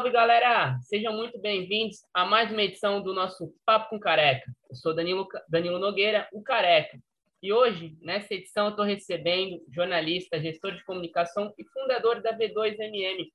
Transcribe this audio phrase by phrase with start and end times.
[0.00, 0.78] salve, galera!
[0.80, 4.50] Sejam muito bem-vindos a mais uma edição do nosso Papo com Careca.
[4.70, 6.98] Eu sou Danilo, Danilo Nogueira, o Careca.
[7.42, 13.26] E hoje, nessa edição, eu estou recebendo jornalista, gestor de comunicação e fundador da V2MM,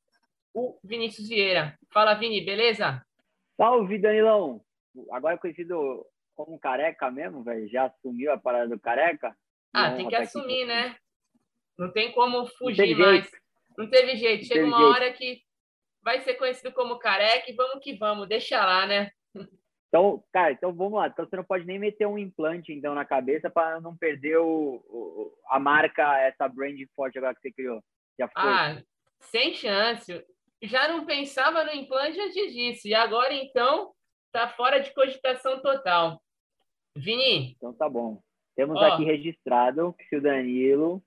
[0.56, 1.78] o Vinícius Vieira.
[1.94, 3.00] Fala, Vini, beleza?
[3.56, 4.60] Salve, Danilão!
[5.12, 7.70] Agora conhecido como Careca mesmo, velho?
[7.70, 9.38] Já assumiu a parada do Careca?
[9.72, 10.96] Ah, tem que assumir, né?
[11.78, 13.30] Não tem como fugir Não mais.
[13.78, 14.42] Não teve jeito.
[14.42, 14.92] Não Chega uma jeito.
[14.92, 15.46] hora que
[16.06, 19.10] vai ser conhecido como careca e vamos que vamos, deixa lá, né?
[19.88, 21.08] Então, cara, então vamos lá.
[21.08, 24.84] Então você não pode nem meter um implante então na cabeça para não perder o,
[24.88, 27.82] o, a marca, essa brand forte agora que você criou.
[28.20, 28.44] Já foi.
[28.44, 28.84] Ah,
[29.20, 30.24] sem chance.
[30.62, 32.88] Já não pensava no implante antes disso.
[32.88, 33.92] E agora então
[34.32, 36.22] tá fora de cogitação total.
[36.96, 37.54] Vini.
[37.56, 38.22] Então tá bom.
[38.56, 41.02] Temos ó, aqui registrado que se o Danilo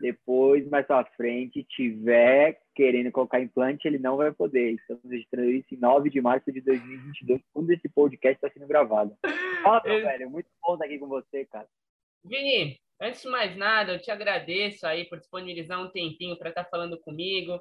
[0.00, 4.72] depois, mais pra frente, tiver querendo colocar implante, ele não vai poder.
[4.72, 9.16] Estamos registrando isso em 9 de março de 2022, quando esse podcast está sendo gravado.
[9.62, 11.68] Fala, meu velho, muito bom estar aqui com você, cara.
[12.24, 16.64] Vini, antes de mais nada, eu te agradeço aí por disponibilizar um tempinho para estar
[16.64, 17.60] tá falando comigo,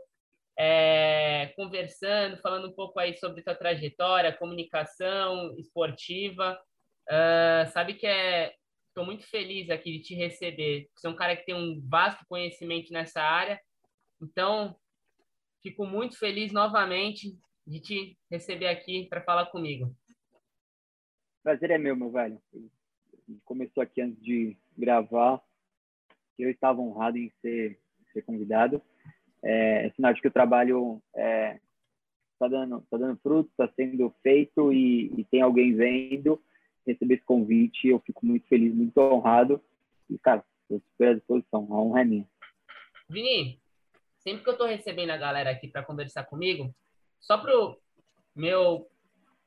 [0.58, 6.60] é, conversando, falando um pouco aí sobre tua trajetória, comunicação esportiva.
[7.10, 8.54] Uh, sabe que é
[8.94, 10.88] Estou muito feliz aqui de te receber.
[10.96, 13.60] Você é um cara que tem um vasto conhecimento nessa área.
[14.22, 14.76] Então,
[15.64, 19.96] fico muito feliz novamente de te receber aqui para falar comigo.
[21.42, 22.40] Prazer é meu, meu velho.
[22.54, 22.58] A
[23.32, 25.42] gente começou aqui antes de gravar.
[26.38, 27.80] Eu estava honrado em ser,
[28.12, 28.82] ser convidado.
[29.42, 31.60] É, é sinal de que o trabalho está é,
[32.38, 36.42] tá dando, tá dando fruto, está sendo feito e, e tem alguém vendo
[36.86, 37.88] receber esse convite.
[37.88, 39.62] Eu fico muito feliz, muito honrado.
[40.10, 41.68] E, cara, estou super à disposição.
[41.72, 42.28] A honra é minha.
[43.10, 43.60] Vini,
[44.24, 46.74] sempre que eu estou recebendo a galera aqui para conversar comigo,
[47.20, 47.78] só para o
[48.36, 48.90] meu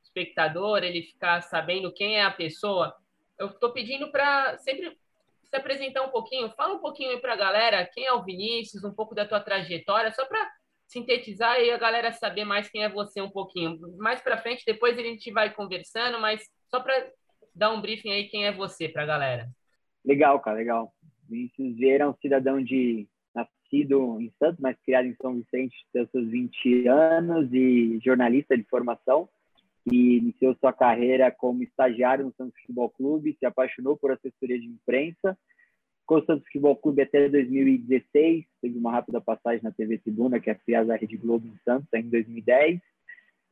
[0.02, 2.94] espectador ele ficar sabendo quem é a pessoa,
[3.38, 4.96] eu estou pedindo para sempre
[5.44, 6.50] se apresentar um pouquinho.
[6.56, 9.40] Fala um pouquinho aí para a galera quem é o Vinícius, um pouco da tua
[9.40, 10.50] trajetória, só para
[10.86, 13.78] sintetizar e a galera saber mais quem é você um pouquinho.
[13.98, 17.10] Mais para frente, depois a gente vai conversando, mas só para
[17.54, 19.48] dar um briefing aí quem é você para a galera.
[20.04, 20.92] Legal, cara, legal.
[21.28, 23.08] Vinícius Vieira é um cidadão de
[23.66, 29.28] nascido em Santos, mas criado em São Vicente, seus 20 anos e jornalista de formação
[29.90, 34.66] e iniciou sua carreira como estagiário no Santos Futebol Clube, se apaixonou por assessoria de
[34.66, 35.38] imprensa,
[36.00, 40.50] ficou no Santos Futebol Clube até 2016, teve uma rápida passagem na TV Tribuna, que
[40.50, 42.78] é a da Rede Globo em Santos, em 2010.
[42.78, 42.82] Uh,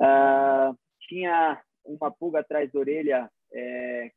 [0.00, 0.74] ah,
[1.08, 4.10] tinha uma pulga atrás da orelha é,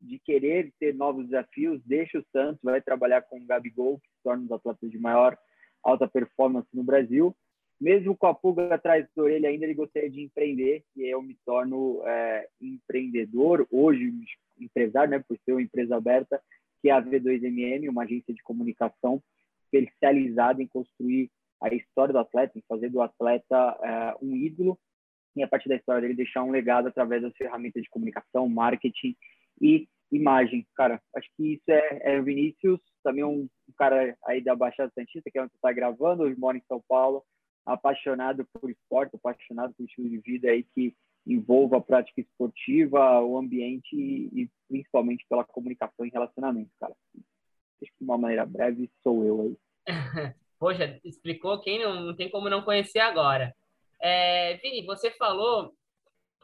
[0.00, 4.22] de querer ter novos desafios, deixa o Santos, vai trabalhar com o Gabigol, que se
[4.22, 5.36] torna um dos atletas de maior
[5.82, 7.34] alta performance no Brasil.
[7.80, 11.36] Mesmo com a pulga atrás da orelha ainda, ele gostaria de empreender, e eu me
[11.44, 14.12] torno é, empreendedor, hoje
[14.58, 16.42] empresário, né, por ser uma empresa aberta,
[16.82, 19.22] que é a V2MM, uma agência de comunicação
[19.64, 21.30] especializada em construir
[21.60, 24.78] a história do atleta, em fazer do atleta é, um ídolo
[25.36, 29.16] e a partir da história dele deixar um legado através das ferramentas de comunicação, marketing
[29.60, 30.66] e imagem.
[30.74, 35.30] Cara, acho que isso é, é o Vinícius, também um, cara aí da Baixada Santista,
[35.30, 37.24] que é onde está gravando, hoje mora em São Paulo,
[37.64, 40.94] apaixonado por esporte, apaixonado por estilo de vida aí que
[41.26, 46.94] envolva a prática esportiva, o ambiente e, e principalmente pela comunicação e relacionamento, cara.
[47.82, 49.56] Acho que de uma maneira breve sou eu aí.
[50.58, 53.54] Poxa, explicou quem não, não tem como não conhecer agora.
[54.00, 55.74] É, Vini, você falou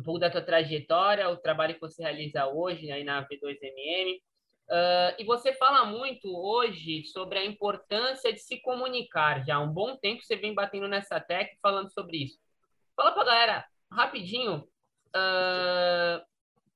[0.01, 5.15] um pouco da tua trajetória, o trabalho que você realiza hoje aí na V2MM, uh,
[5.19, 9.45] e você fala muito hoje sobre a importância de se comunicar.
[9.45, 12.39] Já há um bom tempo você vem batendo nessa tecla falando sobre isso.
[12.97, 14.69] Fala para a galera, rapidinho,
[15.09, 16.25] uh,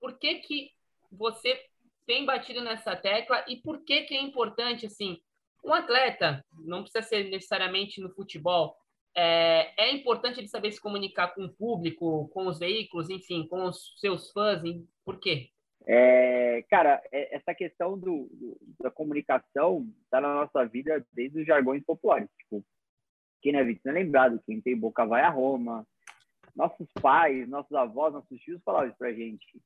[0.01, 0.71] por que que
[1.11, 1.61] você
[2.07, 5.21] tem batido nessa tecla e por que que é importante, assim,
[5.65, 8.77] um atleta, não precisa ser necessariamente no futebol,
[9.17, 13.65] é, é importante ele saber se comunicar com o público, com os veículos, enfim, com
[13.65, 14.63] os seus fãs.
[15.05, 15.51] Por quê?
[15.87, 21.47] É, cara, é, essa questão do, do da comunicação está na nossa vida desde os
[21.47, 22.29] jargões populares.
[22.39, 22.65] Tipo,
[23.41, 25.87] quem não é não é lembrado, quem tem boca vai a Roma.
[26.55, 29.63] Nossos pais, nossos avós, nossos tios falavam isso pra gente.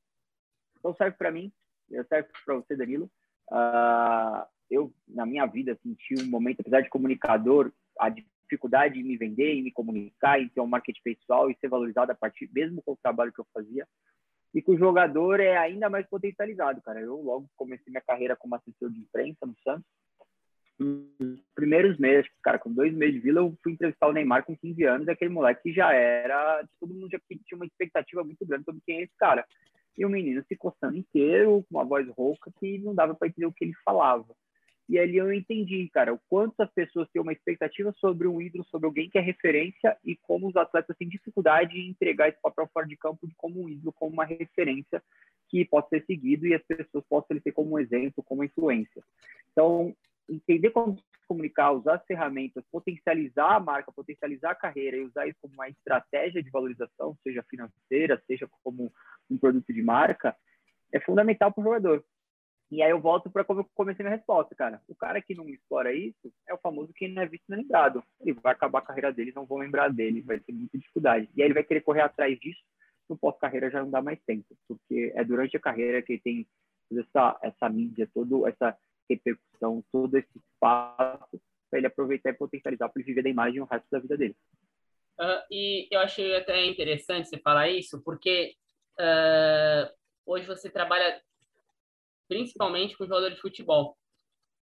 [0.79, 1.53] Então serve para mim,
[2.09, 3.11] serve para você, Danilo.
[3.51, 8.09] Uh, eu, na minha vida, senti um momento, apesar de comunicador, a
[8.53, 12.13] dificuldade em me vender, em me comunicar, em ter um marketing pessoal e ser valorizado
[12.13, 13.87] a partir, mesmo com o trabalho que eu fazia.
[14.55, 17.01] E que o jogador é ainda mais potencializado, cara.
[17.01, 19.87] Eu logo comecei minha carreira como assessor de imprensa no Santos.
[20.79, 24.57] nos primeiros meses, cara, com dois meses de vila, eu fui entrevistar o Neymar com
[24.57, 28.83] 15 anos, aquele moleque já era, todo mundo já tinha uma expectativa muito grande sobre
[28.85, 29.47] quem é esse cara.
[29.97, 33.47] E o menino se coçando inteiro, com uma voz rouca, que não dava para entender
[33.47, 34.35] o que ele falava.
[34.89, 38.65] E ali eu entendi, cara, o quanto as pessoas têm uma expectativa sobre um ídolo,
[38.65, 42.69] sobre alguém que é referência e como os atletas têm dificuldade em entregar esse papel
[42.73, 45.03] fora de campo de como um ídolo, como uma referência
[45.49, 49.03] que possa ser seguido e as pessoas possam ter como um exemplo, como influência.
[49.53, 49.95] Então,
[50.29, 55.27] entender como se comunicar, usar as ferramentas, potencializar a marca, potencializar a carreira e usar
[55.27, 58.93] isso como uma estratégia de valorização, seja financeira, seja como
[59.31, 60.37] um produto de marca,
[60.93, 62.05] é fundamental para o jogador.
[62.73, 64.81] E aí eu volto para como eu comecei minha resposta, cara.
[64.89, 68.03] O cara que não explora isso é o famoso quem não é visto é lembrado.
[68.19, 71.29] Ele vai acabar a carreira dele, não vão lembrar dele, vai ter muita dificuldade.
[71.37, 72.63] E aí ele vai querer correr atrás disso,
[73.11, 76.47] no pós-carreira já não dá mais tempo, porque é durante a carreira que ele tem
[76.99, 78.75] essa, essa mídia, toda essa
[79.07, 81.39] repercussão, todo esse espaço
[81.69, 84.37] para ele aproveitar e potencializar para ele viver da imagem o resto da vida dele.
[85.21, 88.55] Uh, e eu achei até interessante você falar isso, porque
[88.99, 89.93] uh,
[90.25, 91.21] hoje você trabalha
[92.33, 93.95] principalmente com jogador de futebol.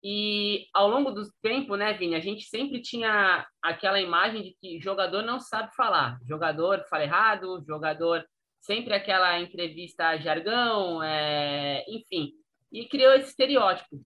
[0.02, 4.80] E ao longo do tempo, né, Vini, a gente sempre tinha aquela imagem de que
[4.80, 8.24] jogador não sabe falar, jogador fala errado, jogador
[8.60, 11.84] sempre aquela entrevista jargão, é...
[11.88, 12.32] enfim,
[12.72, 14.00] e criou esse estereótipo.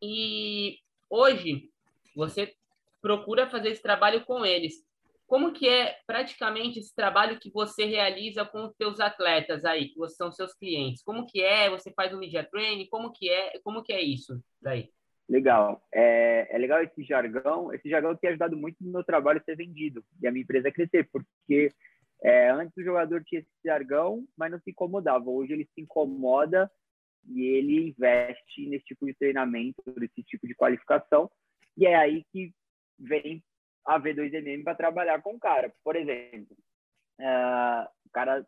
[0.00, 0.78] E
[1.10, 1.70] hoje
[2.14, 2.54] você
[3.02, 4.74] procura fazer esse trabalho com eles.
[5.26, 10.08] Como que é praticamente esse trabalho que você realiza com os seus atletas aí, que
[10.10, 11.02] são seus clientes?
[11.02, 11.68] Como que é?
[11.70, 12.86] Você faz um media training?
[12.88, 13.58] Como que é?
[13.64, 14.90] Como que é isso daí?
[15.28, 15.82] Legal.
[15.92, 17.72] É, é legal esse jargão.
[17.72, 21.08] Esse jargão tem ajudado muito no meu trabalho ser vendido e a minha empresa crescer,
[21.10, 21.72] porque
[22.22, 25.28] é, antes o jogador tinha esse jargão, mas não se incomodava.
[25.28, 26.70] Hoje ele se incomoda
[27.28, 31.28] e ele investe nesse tipo de treinamento, nesse tipo de qualificação.
[31.76, 32.54] E é aí que
[32.98, 33.42] vem
[33.86, 35.72] a V2MM para trabalhar com o cara.
[35.84, 36.56] Por exemplo,
[37.20, 38.46] uh, o cara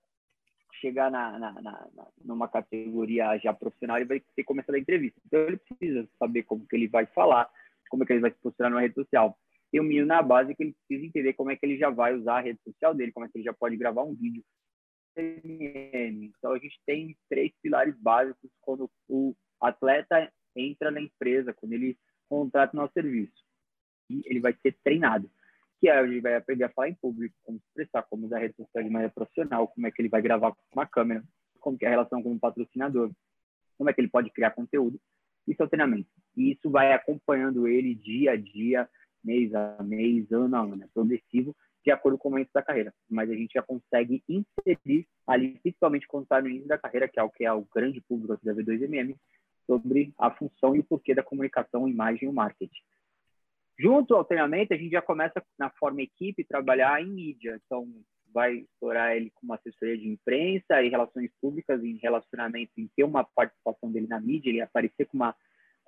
[0.80, 1.88] chegar na, na, na,
[2.24, 5.20] numa categoria já profissional, ele vai ter que começar a entrevista.
[5.26, 7.50] Então, ele precisa saber como que ele vai falar,
[7.90, 9.36] como é que ele vai se posicionar na rede social.
[9.70, 12.14] Tem um menino na base que ele precisa entender como é que ele já vai
[12.14, 14.42] usar a rede social dele, como é que ele já pode gravar um vídeo,
[15.20, 21.98] então, a gente tem três pilares básicos quando o atleta entra na empresa, quando ele
[22.28, 23.47] contrata o nosso serviço.
[24.10, 25.30] Ele vai ser treinado.
[25.80, 28.56] Que é, ele vai aprender a falar em público, como expressar, como usar a rede
[28.56, 31.22] social de maneira profissional, como é que ele vai gravar com uma câmera,
[31.60, 33.10] como é a relação com o patrocinador,
[33.76, 35.00] como é que ele pode criar conteúdo.
[35.46, 36.08] Isso é o treinamento.
[36.36, 38.88] E isso vai acompanhando ele dia a dia,
[39.22, 42.92] mês a mês, ano a ano, é progressivo, de acordo com o momento da carreira.
[43.08, 47.18] Mas a gente já consegue inserir ali, principalmente quando está no início da carreira, que
[47.18, 49.16] é o que é o grande público da V2MM,
[49.66, 52.82] sobre a função e o porquê da comunicação, imagem e marketing.
[53.78, 57.60] Junto ao treinamento, a gente já começa na forma equipe trabalhar em mídia.
[57.64, 57.86] Então,
[58.32, 63.04] vai explorar ele com uma assessoria de imprensa e relações públicas em relacionamento, em ter
[63.04, 65.34] uma participação dele na mídia, ele aparecer com uma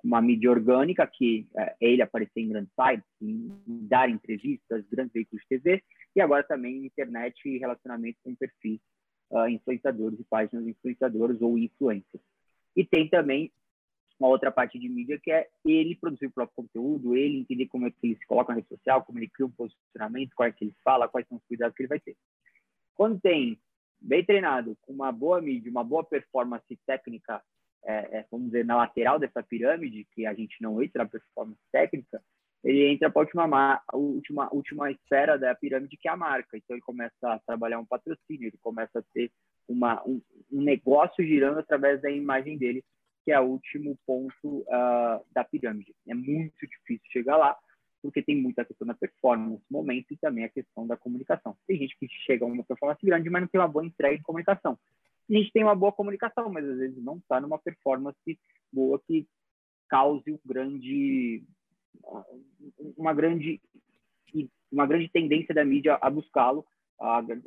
[0.03, 3.51] uma mídia orgânica, que é ele aparecer em grandes sites, em,
[3.87, 5.83] dar entrevistas, grandes veículos de TV,
[6.15, 8.79] e agora também internet e relacionamento com perfis
[9.31, 12.23] uh, influenciadores e páginas influenciadoras ou influencers.
[12.75, 13.51] E tem também
[14.21, 17.87] uma outra parte de mídia que é ele produzir o próprio conteúdo, ele entender como
[17.87, 20.51] é que ele se coloca na rede social, como ele cria um posicionamento, qual é
[20.51, 22.15] que ele fala, quais são os cuidados que ele vai ter.
[22.95, 23.59] Quando tem
[23.99, 27.41] bem treinado, com uma boa mídia, uma boa performance técnica
[27.83, 31.59] é, é, vamos dizer, na lateral dessa pirâmide, que a gente não entra na performance
[31.71, 32.21] técnica,
[32.63, 36.55] ele entra para a última, última, última esfera da pirâmide, que é a marca.
[36.55, 39.31] Então, ele começa a trabalhar um patrocínio, ele começa a ter
[39.67, 42.83] uma, um, um negócio girando através da imagem dele,
[43.23, 45.93] que é o último ponto uh, da pirâmide.
[46.07, 47.57] É muito difícil chegar lá,
[48.01, 51.55] porque tem muita questão da performance nesse momento e também a questão da comunicação.
[51.67, 54.23] Tem gente que chega a uma performance grande, mas não tem uma boa entrega de
[54.23, 54.77] comunicação
[55.29, 58.39] a gente tem uma boa comunicação, mas às vezes não está numa performance
[58.71, 59.27] boa que
[59.89, 61.43] cause um grande,
[62.97, 63.61] uma grande,
[64.71, 66.65] uma grande tendência da mídia a buscá-lo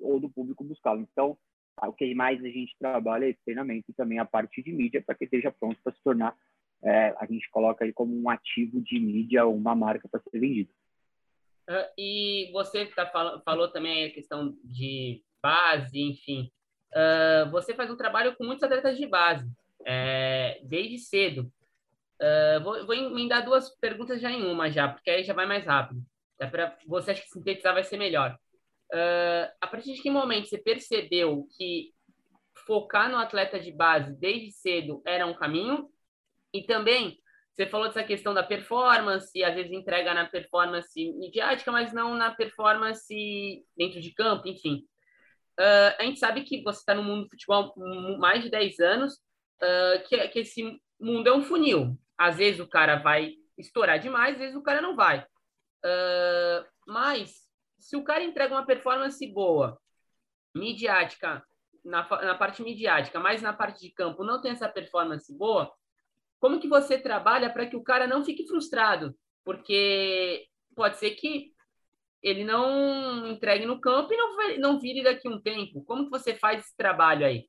[0.01, 1.01] ou do público buscá-lo.
[1.01, 1.37] Então,
[1.83, 5.15] o que mais a gente trabalha é treinamento e também a parte de mídia para
[5.15, 6.37] que esteja pronto para se tornar,
[6.83, 10.71] é, a gente coloca ele como um ativo de mídia uma marca para ser vendido.
[11.69, 13.07] Uh, e você tá,
[13.43, 16.51] falou também a questão de base, enfim,
[16.93, 19.51] uh, você faz um trabalho com muitos atletas de base,
[19.85, 21.51] é, desde cedo.
[22.21, 25.65] Uh, vou, vou emendar duas perguntas já em uma já, porque aí já vai mais
[25.65, 26.03] rápido.
[26.37, 28.39] Para você acha que sintetizar vai ser melhor.
[28.95, 31.93] Uh, a partir de que momento você percebeu que
[32.65, 35.91] focar no atleta de base desde cedo era um caminho?
[36.53, 37.19] E também,
[37.53, 42.33] você falou dessa questão da performance, às vezes entrega na performance midiática, mas não na
[42.37, 44.87] performance dentro de campo, enfim.
[45.59, 48.79] Uh, a gente sabe que você está no mundo do futebol há mais de 10
[48.79, 49.15] anos,
[49.61, 51.99] uh, que, que esse mundo é um funil.
[52.17, 55.27] Às vezes o cara vai estourar demais, às vezes o cara não vai.
[56.87, 57.44] Mas,
[57.85, 59.79] se o cara entrega uma performance boa,
[60.55, 61.45] midiática,
[61.85, 65.71] na, na parte midiática, mas na parte de campo não tem essa performance boa,
[66.41, 69.15] como que você trabalha para que o cara não fique frustrado?
[69.45, 71.53] Porque pode ser que
[72.23, 75.85] ele não entregue no campo e não, não vire daqui um tempo.
[75.85, 77.47] Como que você faz esse trabalho aí?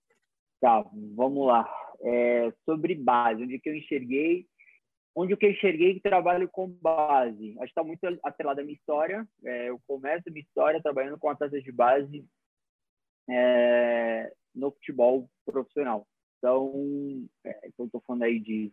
[0.60, 0.84] Tá,
[1.16, 1.66] vamos lá.
[2.02, 4.46] É, sobre base, onde que eu enxerguei,
[5.16, 7.52] onde que eu enxerguei que trabalho com base.
[7.52, 9.26] Acho que está muito atrelado à minha história.
[9.44, 12.26] É, eu começo a minha história trabalhando com atletas de base
[13.30, 16.06] é, no futebol profissional.
[16.38, 18.72] Então, é, eu estou falando aí de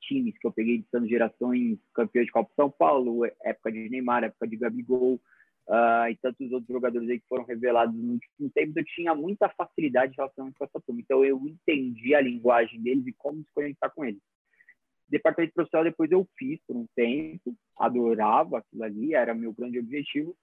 [0.00, 4.24] times que eu peguei de Santos Gerações, campeão de Copa São Paulo, época de Neymar,
[4.24, 5.20] época de Gabigol,
[5.68, 9.48] uh, e tantos outros jogadores aí que foram revelados no último tempo, eu tinha muita
[9.50, 11.02] facilidade relação com essa turma.
[11.02, 14.22] Então, eu entendi a linguagem deles e como se conectar com eles.
[15.10, 20.36] Departamento profissional, depois eu fiz por um tempo, adorava aquilo ali, era meu grande objetivo.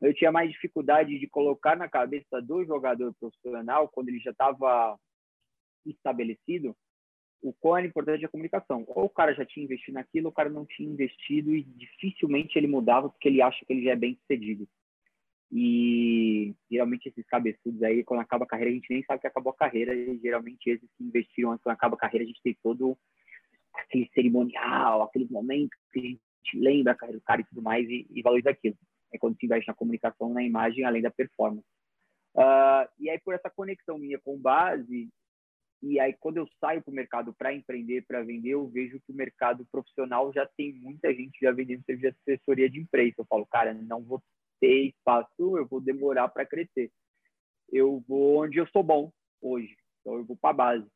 [0.00, 4.98] Eu tinha mais dificuldade de colocar na cabeça do jogador profissional, quando ele já estava
[5.84, 6.74] estabelecido,
[7.42, 8.84] o quão era importante a comunicação.
[8.88, 12.58] Ou o cara já tinha investido naquilo, ou o cara não tinha investido e dificilmente
[12.58, 14.66] ele mudava porque ele acha que ele já é bem sucedido.
[15.52, 19.52] E geralmente esses cabeçudos aí, quando acaba a carreira, a gente nem sabe que acabou
[19.52, 19.94] a carreira.
[19.94, 22.98] E geralmente esses que investiram antes, quando acaba a carreira, a gente tem todo
[23.82, 26.20] aquele cerimonial, aquele momento que a gente
[26.54, 28.76] lembra a carreira do cara e tudo mais e, e valoriza aquilo.
[29.12, 31.66] É quando se investe na comunicação, na imagem, além da performance.
[32.34, 35.08] Uh, e aí, por essa conexão minha com base,
[35.82, 39.12] e aí, quando eu saio para o mercado para empreender, para vender, eu vejo que
[39.12, 43.16] o mercado profissional já tem muita gente já vendendo serviço de assessoria de imprensa.
[43.18, 44.22] Eu falo, cara, não vou
[44.60, 46.90] ter espaço, eu vou demorar para crescer.
[47.70, 49.76] Eu vou onde eu sou bom hoje.
[50.00, 50.86] Então, eu vou para a base.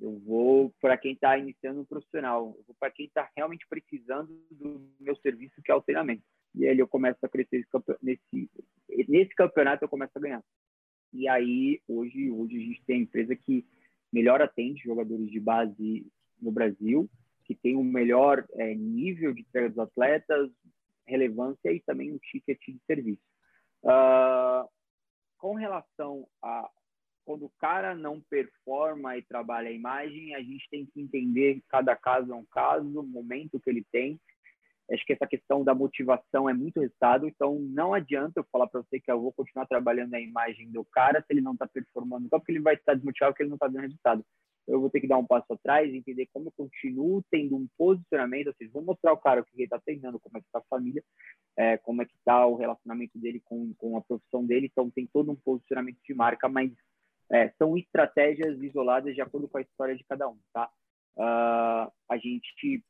[0.00, 2.54] Eu vou para quem está iniciando um profissional.
[2.56, 6.22] Eu vou para quem está realmente precisando do meu serviço, que é o treinamento.
[6.54, 7.66] E aí eu começo a crescer
[8.02, 8.50] nesse,
[9.08, 10.44] nesse campeonato, eu começo a ganhar.
[11.12, 13.66] E aí, hoje, hoje a gente tem a empresa que
[14.12, 16.06] melhor atende jogadores de base
[16.40, 17.08] no Brasil,
[17.44, 20.50] que tem o um melhor é, nível de entrega dos atletas,
[21.06, 23.22] relevância e também um ticket de serviço.
[23.82, 24.68] Uh,
[25.38, 26.68] com relação a
[27.28, 31.94] quando o cara não performa e trabalha a imagem, a gente tem que entender cada
[31.94, 34.18] caso é um caso, o momento que ele tem.
[34.90, 38.80] Acho que essa questão da motivação é muito resultado, então não adianta eu falar para
[38.80, 42.30] você que eu vou continuar trabalhando a imagem do cara se ele não está performando,
[42.30, 44.24] só porque ele vai estar desmotivado porque ele não está dando resultado.
[44.66, 48.46] Eu vou ter que dar um passo atrás, entender como eu continuo tendo um posicionamento,
[48.46, 50.60] ou seja, vou mostrar o cara o que ele está treinando, como é que está
[50.60, 51.04] a família,
[51.58, 55.06] é, como é que está o relacionamento dele com, com a profissão dele, então tem
[55.06, 56.72] todo um posicionamento de marca, mas
[57.30, 60.70] é, são estratégias isoladas de acordo com a história de cada um, tá?
[61.16, 62.82] Uh, a gente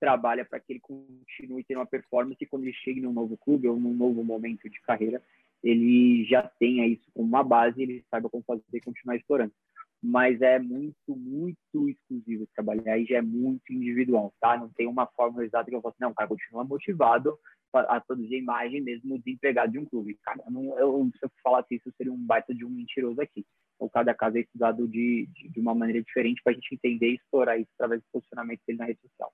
[0.00, 3.68] trabalha para que ele continue tendo uma performance e quando ele chegue num novo clube
[3.68, 5.22] ou num novo momento de carreira,
[5.62, 9.52] ele já tenha isso como uma base e ele saiba como fazer e continuar explorando.
[10.02, 12.82] Mas é muito, muito exclusivo esse trabalho.
[12.88, 14.56] Aí já é muito individual, tá?
[14.58, 17.38] Não tem uma fórmula exata que eu possa, assim, não, o cara continua motivado
[17.72, 20.18] a produzir imagem mesmo desempregado de um clube.
[20.22, 23.46] Cara, não, eu, se eu falasse isso, seria um baita de um mentiroso aqui.
[23.76, 27.10] Então, cada caso é estudado de, de, de uma maneira diferente para a gente entender
[27.10, 29.32] e explorar isso através do posicionamento dele na rede social.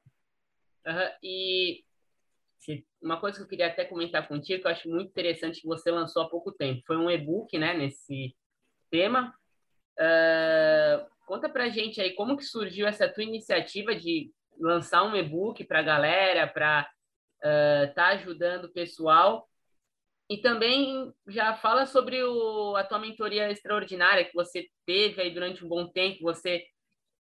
[0.87, 1.11] Uhum.
[1.23, 1.85] E
[3.03, 5.91] uma coisa que eu queria até comentar contigo, que eu acho muito interessante, que você
[5.91, 8.35] lançou há pouco tempo, foi um e-book, né, nesse
[8.91, 9.35] tema.
[9.99, 15.65] Uh, conta pra gente aí como que surgiu essa tua iniciativa de lançar um e-book
[15.65, 16.89] para a galera, para
[17.41, 19.49] estar uh, tá ajudando o pessoal.
[20.31, 25.65] E também já fala sobre o, a tua mentoria extraordinária que você teve aí durante
[25.65, 26.65] um bom tempo, você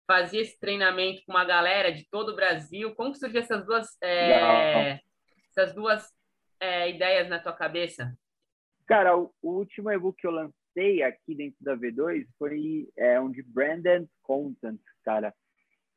[0.06, 2.94] fazia esse treinamento com uma galera de todo o Brasil.
[2.96, 5.00] Como surgiu essas duas, é,
[5.50, 6.08] essas duas
[6.60, 8.13] é, ideias na tua cabeça?
[8.86, 10.61] Cara, o, o, último e-book que eu lancei
[11.04, 15.34] aqui dentro da V2 foi é, um de branded content, cara.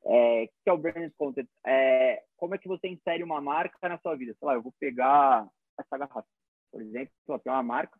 [0.06, 1.48] É, que é o branded content?
[1.64, 4.34] É, como é que você insere uma marca na sua vida?
[4.38, 6.26] Sei lá, eu vou pegar essa garrafa,
[6.70, 7.12] por exemplo,
[7.42, 7.98] tem uma marca,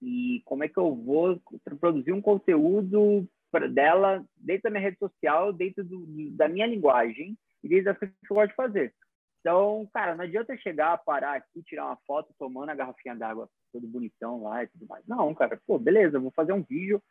[0.00, 1.40] e como é que eu vou
[1.78, 3.28] produzir um conteúdo
[3.72, 8.16] dela dentro da minha rede social, dentro do, da minha linguagem e dentro das coisas
[8.18, 8.94] que eu gosto de fazer.
[9.42, 13.50] Então, cara, não adianta eu chegar, parar aqui, tirar uma foto tomando a garrafinha d'água
[13.72, 15.04] todo bonitão lá e tudo mais.
[15.06, 17.02] Não, cara, pô, beleza, vou fazer um vídeo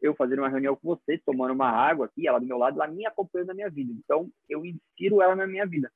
[0.00, 2.90] eu fazendo uma reunião com você, tomando uma água aqui, ela do meu lado, ela
[2.90, 3.92] me acompanhando na minha vida.
[3.92, 5.92] Então, eu insiro ela na minha vida.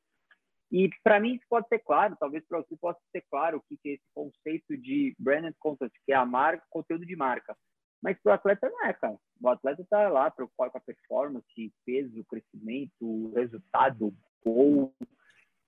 [0.70, 3.78] E para mim isso pode ser claro, talvez para você possa ser claro o que,
[3.88, 7.56] é esse conceito de branded content, que é a marca, conteúdo de marca.
[8.02, 9.16] Mas para o atleta não é, cara.
[9.40, 14.12] O atleta está lá preocupado com a performance, peso, crescimento, resultado,
[14.44, 14.92] gol.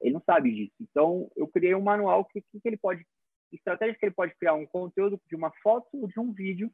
[0.00, 0.74] Ele não sabe disso.
[0.80, 3.04] Então, eu criei um manual que, que ele pode,
[3.52, 6.70] estratégia que ele pode criar um conteúdo de uma foto ou de um vídeo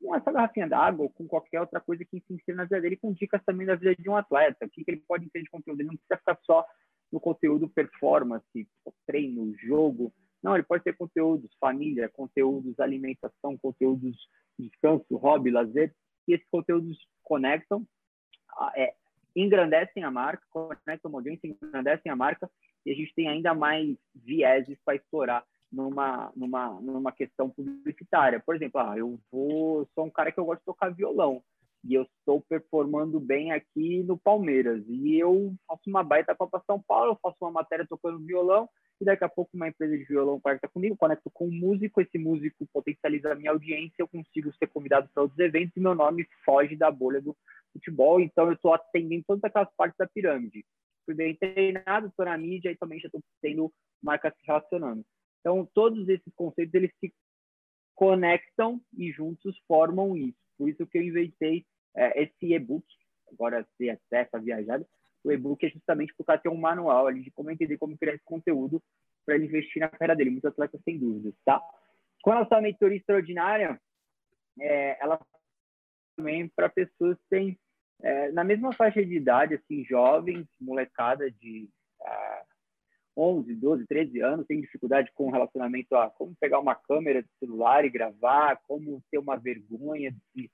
[0.00, 2.96] com essa garrafinha d'água ou com qualquer outra coisa que se insira na vida dele,
[2.96, 4.66] com dicas também da vida de um atleta.
[4.66, 5.80] O que, que ele pode ter de conteúdo.
[5.80, 6.66] Ele não precisa ficar só
[7.10, 8.68] no conteúdo performance,
[9.06, 10.12] treino, jogo.
[10.42, 14.16] Não, ele pode ter conteúdos família, conteúdos alimentação, conteúdos
[14.58, 15.94] descanso, hobby, lazer.
[16.28, 17.86] E esses conteúdos conectam,
[18.76, 18.94] é,
[19.36, 22.50] engrandecem a marca, conectam a audiência, engrandecem a marca
[22.84, 28.40] e a gente tem ainda mais vieses para explorar numa, numa, numa questão publicitária.
[28.40, 31.42] Por exemplo, ah, eu vou, sou um cara que eu gosto de tocar violão
[31.84, 34.82] e eu estou performando bem aqui no Palmeiras.
[34.88, 38.68] E eu faço uma baita Copa São Paulo, eu faço uma matéria tocando violão,
[39.00, 42.18] e daqui a pouco uma empresa de violão conecta comigo, conecto com um músico, esse
[42.18, 46.26] músico potencializa a minha audiência, eu consigo ser convidado para outros eventos e meu nome
[46.44, 47.36] foge da bolha do
[47.72, 50.64] futebol, então eu estou atendendo todas aquelas partes da pirâmide.
[51.04, 53.72] Fui bem treinado, estou na mídia e também já estou tendo
[54.02, 55.04] marcas se relacionando.
[55.40, 57.14] Então, todos esses conceitos, eles se
[57.94, 60.38] conectam e juntos formam isso.
[60.58, 62.84] Por isso que eu inventei é, esse e-book,
[63.32, 64.86] agora se até essa viajada,
[65.26, 68.14] o e-book é justamente por causa ter um manual ali de como entender como criar
[68.14, 68.82] esse conteúdo
[69.24, 70.30] para ele investir na carreira dele.
[70.30, 71.60] Muitos atletas sem dúvidas, tá?
[72.22, 73.80] Com relação à mentoria extraordinária,
[74.60, 75.20] é, ela
[76.16, 77.58] também para pessoas que têm
[78.02, 81.68] é, na mesma faixa de idade, assim, jovens, molecada de
[82.02, 82.44] ah,
[83.16, 87.84] 11, 12, 13 anos, tem dificuldade com relacionamento a como pegar uma câmera de celular
[87.84, 90.50] e gravar, como ter uma vergonha de se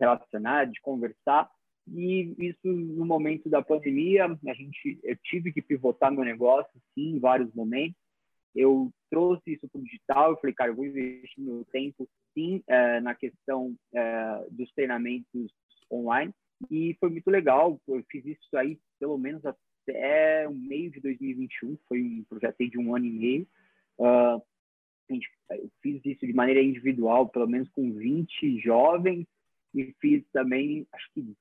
[0.00, 1.50] relacionar, de conversar.
[1.94, 7.16] E isso no momento da pandemia, a gente, eu tive que pivotar meu negócio, sim,
[7.16, 7.96] em vários momentos.
[8.54, 12.62] Eu trouxe isso para o digital, eu falei, cara, eu vou investir meu tempo, sim,
[12.66, 15.52] é, na questão é, dos treinamentos
[15.90, 16.32] online.
[16.70, 21.78] E foi muito legal, eu fiz isso aí pelo menos até o meio de 2021,
[21.88, 23.48] foi um projeto de um ano e meio.
[23.98, 24.42] Uh,
[25.50, 29.26] eu fiz isso de maneira individual, pelo menos com 20 jovens,
[29.74, 31.34] e fiz também, acho que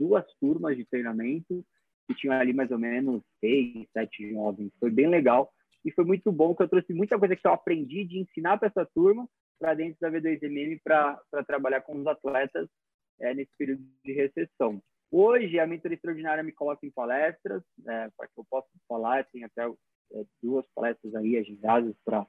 [0.00, 1.62] duas turmas de treinamento,
[2.08, 4.72] que tinham ali mais ou menos seis, sete jovens.
[4.80, 5.52] Foi bem legal
[5.84, 8.68] e foi muito bom que eu trouxe muita coisa que eu aprendi de ensinar para
[8.68, 12.66] essa turma para dentro da V2MM para trabalhar com os atletas
[13.20, 14.82] é, nesse período de recessão.
[15.12, 19.44] Hoje, a mentoria extraordinária me coloca em palestras, é, para que eu possa falar, tem
[19.44, 22.26] até é, duas palestras aí agendadas para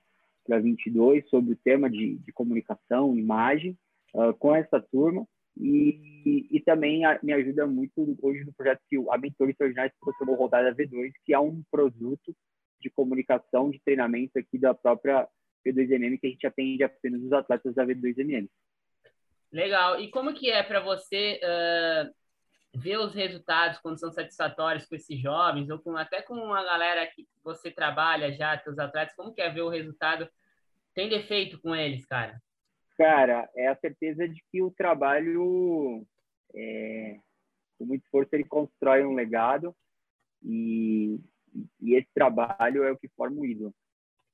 [0.60, 3.78] 22 sobre o tema de, de comunicação, imagem,
[4.14, 5.26] uh, com essa turma.
[5.58, 10.00] E, e também a, me ajuda muito hoje no projeto que a Mentoria Extraordinária se
[10.00, 12.36] transformou Rodada V2, que é um produto
[12.80, 15.28] de comunicação, de treinamento aqui da própria
[15.66, 18.50] V2MM, que a gente atende apenas os atletas da V2MM.
[19.52, 20.00] Legal.
[20.00, 25.20] E como que é para você uh, ver os resultados quando são satisfatórios com esses
[25.20, 29.42] jovens, ou com, até com a galera que você trabalha já, seus atletas, como que
[29.42, 30.28] é ver o resultado?
[30.94, 32.42] Tem defeito com eles, cara?
[33.02, 36.06] Cara, é a certeza de que o trabalho,
[36.54, 37.20] é,
[37.76, 39.76] com muito esforço, ele constrói um legado
[40.44, 41.20] e,
[41.82, 43.74] e esse trabalho é o que forma o ídolo.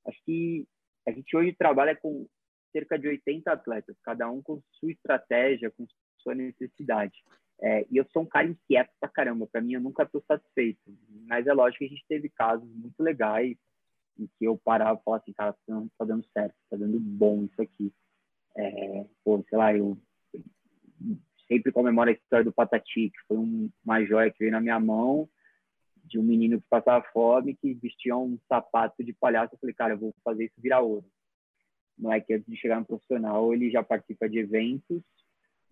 [0.05, 0.67] Acho que
[1.07, 2.27] a gente hoje trabalha com
[2.73, 7.23] cerca de 80 atletas, cada um com sua estratégia, com sua necessidade.
[7.61, 10.81] É, e eu sou um cara inquieto pra caramba, para mim eu nunca estou satisfeito.
[11.25, 13.55] Mas é lógico que a gente teve casos muito legais
[14.19, 15.55] em que eu parava e falava assim, cara,
[15.97, 17.93] tá dando certo, tá dando bom isso aqui.
[18.57, 19.97] É, pô, sei lá, eu
[21.47, 24.79] sempre comemoro a história do Patati, que foi um, uma joia que veio na minha
[24.79, 25.29] mão,
[26.03, 29.53] de um menino que passava fome, que vestia um sapato de palhaço.
[29.53, 31.05] Eu falei, cara, eu vou fazer isso virar ouro.
[31.97, 35.03] Não é que antes de chegar no profissional, ele já participa de eventos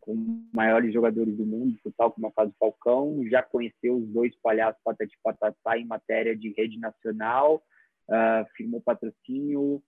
[0.06, 4.80] com maiores jogadores do mundo, tal como a fase Falcão, já conheceu os dois palhaços
[4.84, 7.63] Patati Patatá em matéria de rede nacional,
[8.08, 9.82] uh, firmou patrocínio,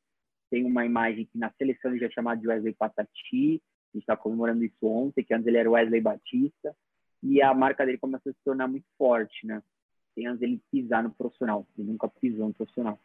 [0.49, 3.61] tem uma imagem que na seleção ele já é chamado de Wesley Patati,
[3.93, 6.75] a gente está comemorando isso ontem, que antes ele era Wesley Batista,
[7.23, 9.61] e a marca dele começou a se tornar muito forte, né?
[10.15, 12.99] Tem antes ele pisar no profissional, ele nunca pisou no profissional.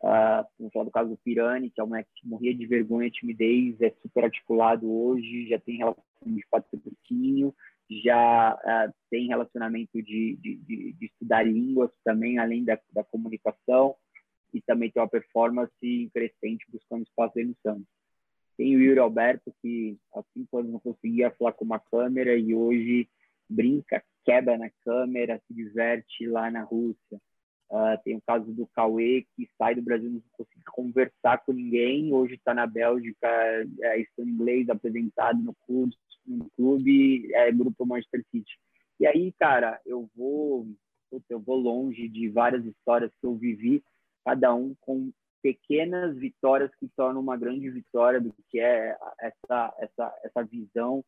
[0.00, 3.10] Uh, vamos falar do caso do Pirani, que é um moleque que morria de vergonha,
[3.10, 7.54] timidez, é super articulado hoje, já tem relação de patrocínio,
[7.90, 13.96] já uh, tem relacionamento de, de, de, de, estudar línguas também, além da, da comunicação
[14.54, 17.86] e também tem uma performance crescente buscando espaço dele no Santos.
[18.56, 22.54] Tem o Yuri Alberto, que há cinco anos não conseguia falar com uma câmera e
[22.54, 23.08] hoje
[23.50, 27.20] brinca, quebra na câmera, se diverte lá na Rússia.
[27.70, 32.12] Uh, tem o caso do Cauê, que sai do Brasil não consegue conversar com ninguém,
[32.12, 33.26] hoje está na Bélgica,
[33.82, 38.56] é, estudando inglês, apresentado no clube, no clube é, grupo Manchester City.
[39.00, 40.68] E aí, cara, eu vou,
[41.28, 43.82] eu vou longe de várias histórias que eu vivi,
[44.24, 50.20] cada um com pequenas vitórias que tornam uma grande vitória do que é essa essa
[50.24, 51.04] essa visão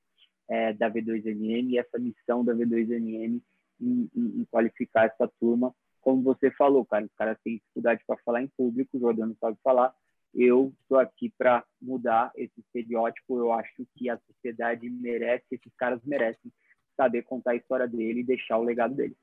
[0.48, 3.40] é, da V2NM e essa missão da V2NM
[3.80, 5.74] em, em, em, qualificar essa turma.
[6.00, 9.58] Como você falou, cara, os caras têm dificuldade para falar em público, o Jordano sabe
[9.62, 9.94] falar.
[10.34, 13.38] Eu estou aqui para mudar esse estereótipo.
[13.38, 16.52] Eu acho que a sociedade merece, esses caras merecem
[16.96, 19.16] saber contar a história dele e deixar o legado dele.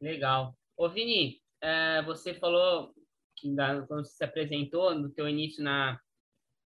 [0.00, 0.54] Legal.
[0.76, 2.94] Ô, Vini, é, você falou
[3.86, 5.98] quando você se apresentou no teu início na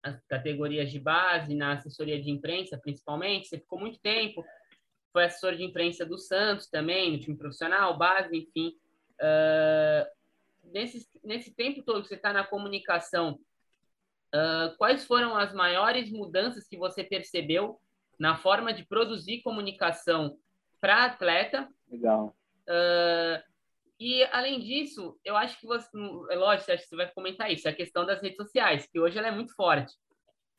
[0.03, 4.43] as categorias de base, na assessoria de imprensa, principalmente, você ficou muito tempo,
[5.13, 8.75] foi assessor de imprensa do Santos também, no time profissional, base, enfim.
[9.19, 10.10] Uh,
[10.71, 13.39] nesse, nesse tempo todo que você está na comunicação,
[14.34, 17.79] uh, quais foram as maiores mudanças que você percebeu
[18.17, 20.38] na forma de produzir comunicação
[20.79, 21.69] para atleta?
[21.91, 22.36] Legal.
[22.67, 23.50] Uh,
[24.03, 25.87] e, além disso, eu acho que você,
[26.31, 29.15] é lógico, acho que você vai comentar isso, a questão das redes sociais, que hoje
[29.15, 29.93] ela é muito forte.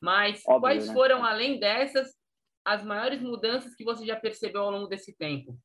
[0.01, 0.93] Mas Óbvio, quais né?
[0.93, 2.15] foram, além dessas,
[2.63, 5.57] as maiores mudanças que você já percebeu ao longo desse tempo?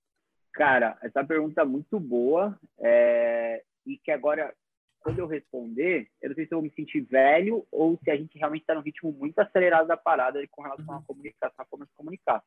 [0.53, 3.63] Cara, essa pergunta é muito boa é...
[3.87, 4.53] e que agora,
[4.99, 8.17] quando eu responder, eu não sei se eu vou me sentir velho ou se a
[8.17, 11.87] gente realmente está num ritmo muito acelerado da parada com relação à comunicação, a como
[11.87, 12.43] se comunicar.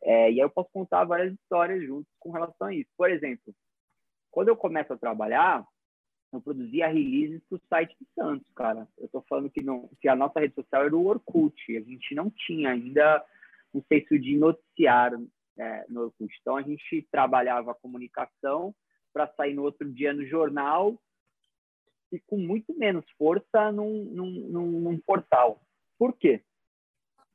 [0.00, 0.30] É...
[0.30, 2.90] e aí eu posso contar várias histórias juntos com relação a isso.
[2.96, 3.52] Por exemplo,
[4.34, 5.64] quando eu começo a trabalhar,
[6.32, 8.88] eu produzia releases para o site do Santos, cara.
[8.98, 11.76] Eu estou falando que, não, que a nossa rede social era o Orkut.
[11.76, 13.24] A gente não tinha ainda
[13.72, 16.36] um senso de noticiário é, no Orkut.
[16.40, 18.74] Então, a gente trabalhava a comunicação
[19.12, 21.00] para sair no outro dia no jornal
[22.10, 25.62] e com muito menos força num, num, num, num portal.
[25.96, 26.42] Por quê?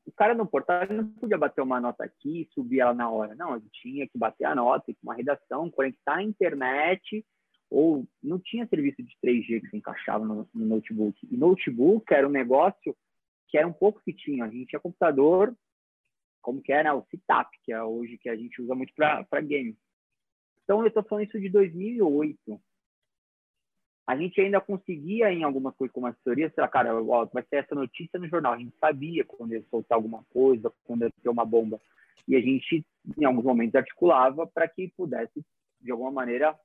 [0.06, 3.34] O cara no portal não podia bater uma nota aqui e subir ela na hora.
[3.34, 7.24] Não, ele tinha que bater a nota, uma redação, conectar a internet,
[7.70, 11.16] ou não tinha serviço de 3G que se encaixava no, no notebook.
[11.30, 12.96] E notebook era um negócio
[13.48, 14.44] que era um pouco que tinha.
[14.44, 15.54] A gente tinha computador,
[16.40, 19.76] como que era o CITAP, que é hoje que a gente usa muito para game.
[20.64, 22.60] Então, eu estou falando isso de 2008
[24.06, 27.56] a gente ainda conseguia em algumas coisas como assessoria, sei lá, cara, ó, vai ser
[27.56, 28.54] essa notícia no jornal.
[28.54, 31.80] A gente sabia quando ia soltar alguma coisa, quando ia ter uma bomba.
[32.26, 32.84] E a gente,
[33.16, 35.44] em alguns momentos, articulava para que pudesse,
[35.80, 36.58] de alguma maneira,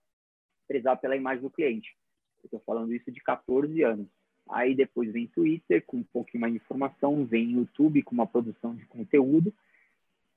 [0.67, 1.95] prezar pela imagem do cliente.
[2.43, 4.07] Eu estou falando isso de 14 anos.
[4.49, 8.75] Aí depois vem Twitter, com um pouquinho mais de informação, vem YouTube com uma produção
[8.75, 9.53] de conteúdo.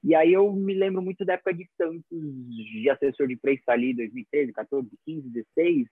[0.02, 3.92] E aí eu me lembro muito da época de Santos, de assessor de imprensa ali,
[3.94, 5.88] 2013, 14, 15, 16,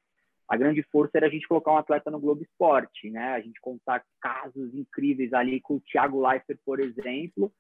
[0.48, 3.34] a grande força era a gente colocar um atleta no Globo Esporte, né?
[3.34, 7.52] A gente contar casos incríveis ali com o Thiago Leifert, por exemplo,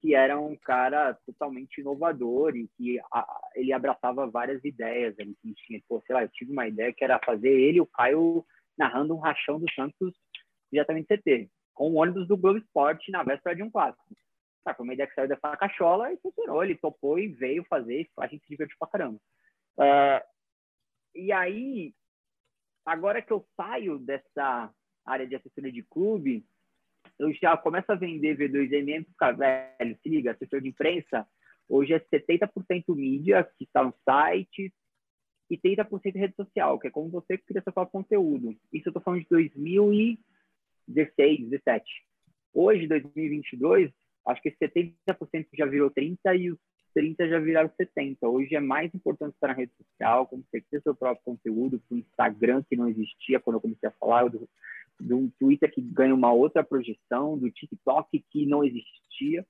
[0.00, 5.14] que era um cara totalmente inovador e que a, ele abraçava várias ideias.
[5.18, 7.86] Ele tinha, pô, sei lá, eu tive uma ideia que era fazer ele e o
[7.86, 8.44] Caio
[8.76, 10.14] narrando um rachão do Santos
[10.72, 14.04] diretamente CT, com o ônibus do Globo Esporte na véspera de um clássico.
[14.64, 16.62] Tá, foi uma ideia que saiu dessa cachola e funcionou.
[16.62, 19.18] Ele topou e veio fazer, a gente se divertiu pra caramba.
[19.78, 20.20] Uh,
[21.14, 21.94] e aí,
[22.88, 24.72] agora que eu saio dessa
[25.04, 26.46] área de assessoria de clube,
[27.18, 31.26] eu já começo a vender V2MM para velho, se liga, assessor de imprensa,
[31.68, 34.72] hoje é 70% mídia, que está no site,
[35.50, 38.50] e 30% rede social, que é como você cria seu próprio conteúdo.
[38.72, 41.84] Isso eu estou falando de 2016, 17.
[42.52, 43.90] Hoje, 2022,
[44.26, 46.58] acho que 70% já virou 30% e os
[46.94, 48.26] 30 já viraram 70.
[48.28, 52.62] Hoje é mais importante estar na rede social, como ter seu próprio conteúdo, o Instagram
[52.68, 54.48] que não existia quando eu comecei a falar, do,
[55.38, 59.46] Twitter que ganha uma outra projeção, do TikTok que não existia.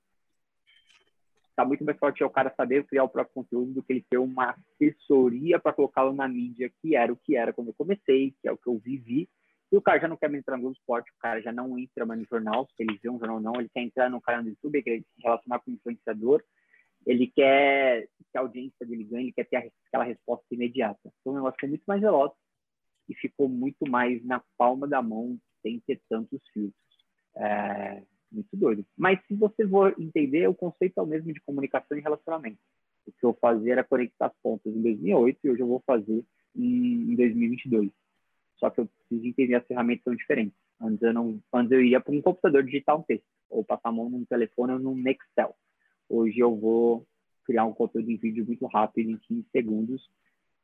[1.49, 4.05] Está muito mais forte é o cara saber criar o próprio conteúdo do que ele
[4.09, 8.33] ter uma assessoria para colocá-lo na mídia, que era o que era quando eu comecei,
[8.41, 9.27] que é o que eu vivi.
[9.71, 12.19] E o cara já não quer entrar no esporte, o cara já não entra mais
[12.19, 14.81] no jornal, se ele vê um jornal não, ele quer entrar no canal do YouTube,
[14.81, 16.43] quer se relacionar com o influenciador,
[17.05, 20.99] ele quer que a audiência dele ganhe, ele quer ter aquela resposta imediata.
[21.19, 22.31] Então o negócio foi muito mais veloz
[23.07, 26.73] e ficou muito mais na palma da mão, sem ter tantos filtros.
[27.35, 28.85] É, muito doido.
[28.97, 32.59] Mas se você for entender, o conceito é o mesmo de comunicação e relacionamento.
[33.07, 36.23] O que eu fazia era conectar as pontas em 2008 e hoje eu vou fazer
[36.55, 37.89] em, em 2022.
[38.57, 40.55] Só que eu preciso entender as ferramentas são diferentes.
[40.79, 43.91] Antes eu, não, antes eu ia para um computador digitar um texto, ou passar a
[43.91, 45.55] mão num telefone ou num Excel.
[46.09, 47.05] Hoje eu vou
[47.45, 50.09] criar um conteúdo em vídeo muito rápido, em 15 segundos,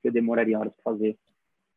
[0.02, 1.18] que eu demoraria horas para fazer.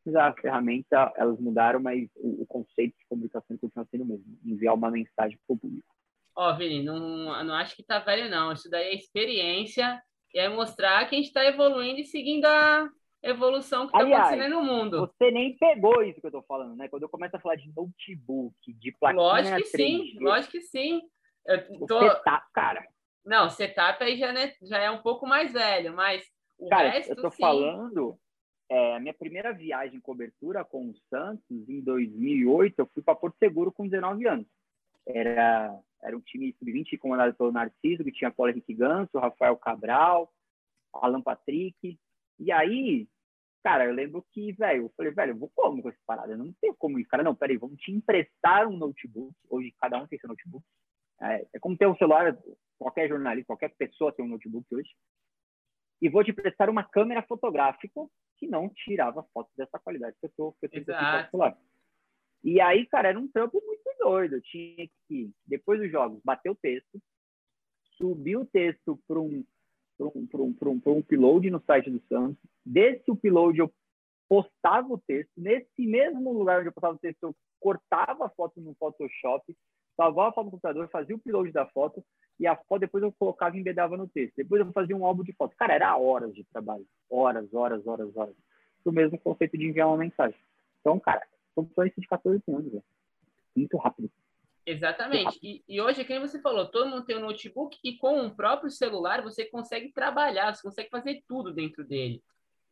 [0.05, 4.25] Mas a ferramenta, elas mudaram, mas o, o conceito de comunicação continua sendo o mesmo.
[4.45, 5.95] Enviar uma mensagem para o público.
[6.35, 6.99] Ó, oh, Vini, não,
[7.45, 8.53] não acho que tá velho, não.
[8.53, 10.01] Isso daí é experiência
[10.33, 12.89] e é mostrar que a gente está evoluindo e seguindo a
[13.23, 15.01] evolução que está acontecendo no mundo.
[15.01, 16.89] Você nem pegou isso que eu estou falando, né?
[16.89, 20.61] Quando eu começo a falar de notebook, de plaquinha Lógico que 3D, sim, lógico que
[20.61, 21.03] sim.
[21.47, 21.99] Eu tô...
[21.99, 22.87] O setup, cara.
[23.29, 26.25] Não, setup aí já, né, já é um pouco mais velho, mas
[26.59, 27.41] o cara, resto, eu tô sim.
[27.41, 28.19] falando...
[28.71, 33.15] É, a minha primeira viagem em cobertura com o Santos, em 2008, eu fui para
[33.15, 34.47] Porto Seguro com 19 anos.
[35.07, 40.33] Era era um time sub-20 comandado pelo Narciso, que tinha Paulo Henrique Ganso, Rafael Cabral,
[40.93, 41.99] Alan Patrick.
[42.39, 43.09] E aí,
[43.63, 46.33] cara, eu lembro que, velho, eu falei, velho, eu vou como com essa parada?
[46.33, 47.09] Eu não tenho como isso.
[47.09, 49.35] Cara, não, peraí, vamos te emprestar um notebook.
[49.49, 50.65] Hoje cada um tem seu notebook.
[51.21, 52.37] É, é como ter um celular,
[52.79, 54.91] qualquer jornalista, qualquer pessoa tem um notebook hoje.
[56.01, 60.33] E vou te emprestar uma câmera fotográfica que não tirava fotos dessa qualidade que eu,
[60.37, 61.59] tô, que eu tenho no celular.
[62.45, 64.37] E aí, cara, era um trampo muito doido.
[64.37, 67.01] Eu tinha que, depois dos jogos, bater o texto,
[67.97, 69.45] subir o texto para um,
[69.99, 72.39] um, um, um, um upload no site do Santos.
[72.65, 73.73] Desse upload, eu
[74.29, 75.33] postava o texto.
[75.37, 79.57] Nesse mesmo lugar onde eu postava o texto, eu cortava a foto no Photoshop,
[79.99, 82.03] salvava a foto no computador, fazia o upload da foto
[82.39, 84.37] e a foto depois eu colocava e embedava no texto.
[84.37, 85.57] Depois eu fazia um álbum de foto.
[85.57, 86.87] Cara, era horas de trabalho.
[87.11, 88.35] Horas, horas, horas, horas.
[88.85, 90.39] O mesmo conceito de enviar uma mensagem.
[90.81, 92.85] Então, cara, são só isso de 14 anos, velho
[93.59, 94.11] muito rápido.
[94.65, 95.25] Exatamente.
[95.25, 95.43] Rápido.
[95.43, 98.71] E, e, hoje, quem você falou, todo mundo tem um notebook e com o próprio
[98.71, 102.23] celular você consegue trabalhar, você consegue fazer tudo dentro dele.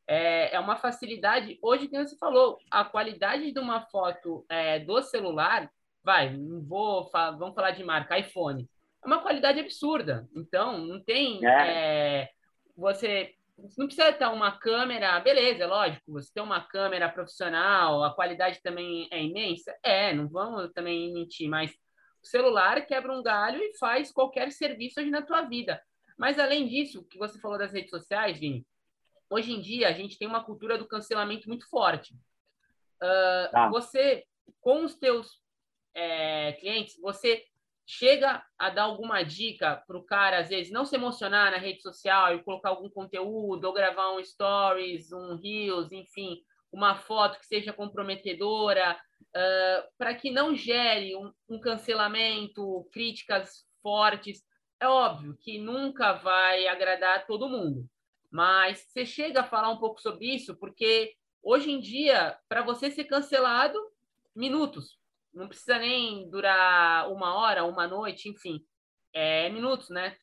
[0.07, 1.59] É, é uma facilidade.
[1.61, 5.71] Hoje, quem você falou, a qualidade de uma foto é, do celular,
[6.07, 8.71] vai, não vou, vamos falar de marca, iPhone,
[9.05, 10.29] é uma qualidade absurda.
[10.37, 11.45] Então, não tem.
[11.45, 12.21] É.
[12.23, 12.31] É,
[12.77, 13.35] você
[13.77, 19.09] não precisa ter uma câmera, beleza, lógico, você tem uma câmera profissional, a qualidade também
[19.11, 19.77] é imensa?
[19.83, 21.73] É, não vamos também mentir, mas
[22.23, 25.83] o celular quebra um galho e faz qualquer serviço hoje na tua vida.
[26.17, 28.65] Mas além disso, que você falou das redes sociais, Vini,
[29.29, 32.15] hoje em dia a gente tem uma cultura do cancelamento muito forte.
[33.03, 33.69] Uh, tá.
[33.71, 34.25] Você,
[34.61, 35.41] com os teus
[35.97, 37.43] é, clientes, você
[37.87, 41.81] chega a dar alguma dica para o cara, às vezes, não se emocionar na rede
[41.81, 47.47] social e colocar algum conteúdo, ou gravar um stories, um reels, enfim, uma foto que
[47.47, 54.43] seja comprometedora, uh, para que não gere um, um cancelamento, críticas fortes.
[54.79, 57.89] É óbvio que nunca vai agradar todo mundo,
[58.31, 62.91] mas você chega a falar um pouco sobre isso, porque hoje em dia, para você
[62.91, 63.79] ser cancelado,
[64.35, 64.99] minutos,
[65.37, 68.65] não precisa nem durar uma hora, uma noite, enfim.
[69.15, 70.17] É minutos, né?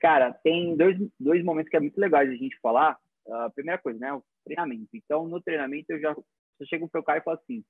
[0.00, 2.98] Cara, tem dois, dois momentos que é muito legais a gente falar.
[3.28, 4.12] A uh, primeira coisa, né?
[4.12, 4.88] O treinamento.
[4.94, 6.16] Então, no treinamento, eu já
[6.60, 7.62] eu chego pro cara e falo assim: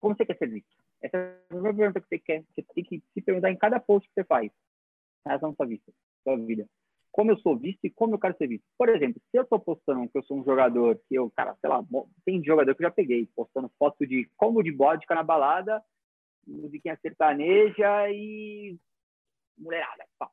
[0.00, 0.68] como você quer ser visto?
[1.00, 2.44] Essa é a primeira pergunta que você quer.
[2.50, 4.50] Você tem que se perguntar em cada post que você faz.
[5.24, 5.92] Na sua vista,
[6.24, 6.66] sua vida.
[7.12, 8.64] Como eu sou visto e como eu quero ser visto.
[8.76, 11.68] Por exemplo, se eu tô postando que eu sou um jogador, que eu, cara, sei
[11.68, 11.84] lá,
[12.24, 15.82] tem jogador que eu já peguei, postando foto de combo de vodka na balada
[16.46, 18.78] musiquinha sertaneja e
[19.58, 20.04] mulherada.
[20.18, 20.30] Pá.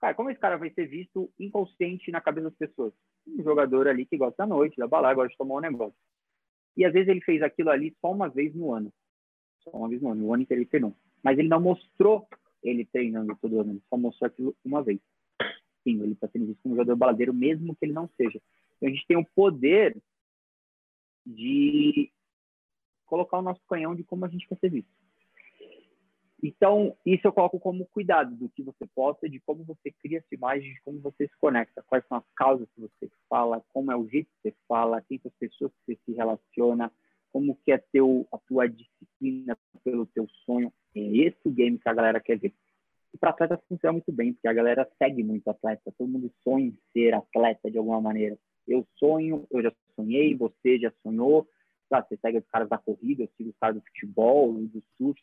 [0.00, 2.92] Cara, como esse cara vai ser visto inconsciente na cabeça das pessoas?
[3.26, 5.96] Um jogador ali que gosta da noite, da balada, gosta de tomar um negócio.
[6.76, 8.92] E às vezes ele fez aquilo ali só uma vez no ano.
[9.62, 10.26] Só uma vez no ano.
[10.26, 10.96] O ano inteiro ele treinou.
[11.22, 12.26] Mas ele não mostrou
[12.62, 13.72] ele treinando todo ano.
[13.72, 14.98] Ele só mostrou aquilo uma vez.
[15.84, 18.40] Sim, ele está sendo visto como um jogador baladeiro, mesmo que ele não seja.
[18.76, 19.96] Então a gente tem o poder
[21.24, 22.10] de
[23.06, 24.90] colocar o nosso canhão de como a gente quer ser visto.
[26.42, 30.34] Então, isso eu coloco como cuidado do que você posta, de como você cria essa
[30.34, 33.96] imagem, de como você se conecta, quais são as causas que você fala, como é
[33.96, 36.90] o jeito que você fala, quem são as pessoas que você se relaciona,
[37.32, 40.72] como que é teu, a tua disciplina pelo teu sonho.
[40.96, 42.52] É esse o game que a galera quer ver.
[43.14, 46.66] E para atleta funciona muito bem, porque a galera segue muito atleta, todo mundo sonha
[46.66, 48.36] em ser atleta de alguma maneira.
[48.66, 51.46] Eu sonho, eu já sonhei, você já sonhou,
[51.88, 55.20] você segue os caras da corrida, eu sigo os caras do futebol, do surf,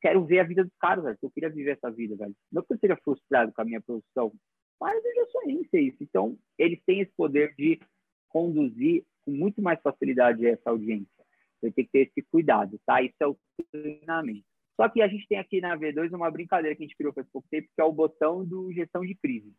[0.00, 1.18] quero ver a vida dos caras, velho.
[1.22, 2.34] Eu queria viver essa vida, velho.
[2.52, 4.32] Não que eu seja frustrado com a minha profissão,
[4.80, 5.98] mas eu já sonhei em ser isso.
[6.00, 7.80] Então, eles têm esse poder de
[8.28, 11.08] conduzir com muito mais facilidade essa audiência.
[11.60, 13.02] Você tem que ter esse cuidado, tá?
[13.02, 13.36] Isso é o
[13.72, 14.44] treinamento.
[14.76, 17.26] Só que a gente tem aqui na V2 uma brincadeira que a gente criou faz
[17.32, 19.52] pouco tempo, que é o botão do gestão de crise.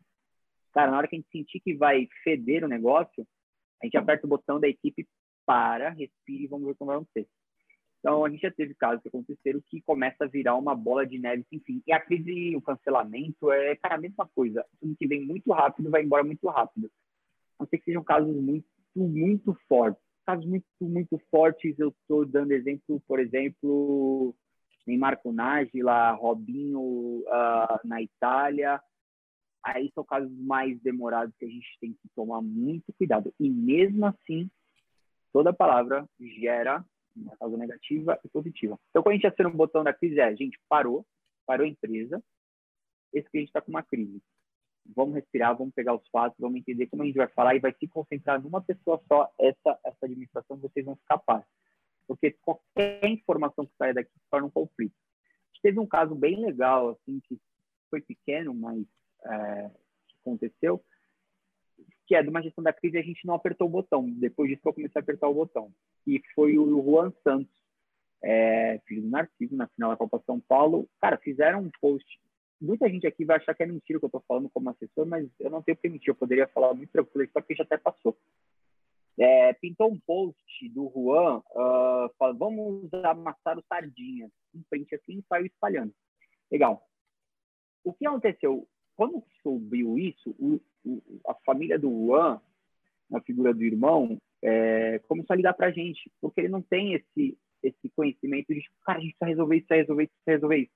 [0.72, 3.26] Cara, na hora que a gente sentir que vai feder o negócio,
[3.82, 5.06] a gente aperta o botão da equipe
[5.44, 7.28] para, respire e vamos ver como vai acontecer.
[8.00, 11.18] Então, a gente já teve casos que aconteceram que começa a virar uma bola de
[11.18, 11.82] neve, enfim.
[11.86, 14.64] E a crise, o cancelamento, é, cara, a mesma coisa.
[14.80, 16.90] Tudo que vem muito rápido vai embora muito rápido.
[17.58, 20.02] A não ser que sejam casos muito, muito fortes.
[20.24, 24.34] Casos muito, muito fortes, eu estou dando exemplo, por exemplo,
[24.86, 25.34] Neymar com
[25.82, 28.80] lá, Robinho uh, na Itália.
[29.62, 33.30] Aí são casos mais demorados que a gente tem que tomar muito cuidado.
[33.38, 34.50] E mesmo assim,
[35.34, 36.82] toda palavra gera
[37.16, 38.78] uma causa negativa e positiva.
[38.90, 41.06] Então, quando a gente aciona um botão da crise, é a gente parou,
[41.46, 42.22] parou a empresa,
[43.12, 44.22] esse cliente está com uma crise.
[44.94, 47.72] Vamos respirar, vamos pegar os fatos, vamos entender como a gente vai falar e vai
[47.74, 49.32] se concentrar numa pessoa só.
[49.38, 51.44] Essa, essa administração vocês vão ficar paz.
[52.06, 54.94] Porque qualquer informação que saia daqui torna um conflito.
[54.94, 57.38] A gente teve um caso bem legal, assim, que
[57.88, 58.84] foi pequeno, mas
[59.24, 59.70] é,
[60.20, 60.82] aconteceu,
[62.06, 64.08] que é de uma gestão da crise a gente não apertou o botão.
[64.08, 65.72] Depois disso eu comecei a apertar o botão.
[66.06, 67.54] E foi o Juan Santos,
[68.22, 70.88] é, filho do Narciso, na final da Copa São Paulo.
[71.00, 72.06] Cara, fizeram um post.
[72.60, 75.06] Muita gente aqui vai achar que é mentira o que eu estou falando como assessor,
[75.06, 76.08] mas eu não tenho que mentir.
[76.08, 78.16] Eu poderia falar muito tranquilo, só que já até passou.
[79.18, 84.30] É, pintou um post do Juan uh, falando, vamos amassar o sardinha.
[84.54, 85.92] Um print assim e saiu espalhando.
[86.50, 86.82] Legal.
[87.84, 88.66] O que aconteceu?
[88.96, 92.40] Quando subiu isso, o, o, a família do Juan,
[93.10, 96.94] na figura do irmão, é, começou a ligar para a gente, porque ele não tem
[96.94, 100.56] esse, esse conhecimento de, cara, a gente precisa resolver isso, precisa resolver isso, precisa resolver
[100.56, 100.72] isso.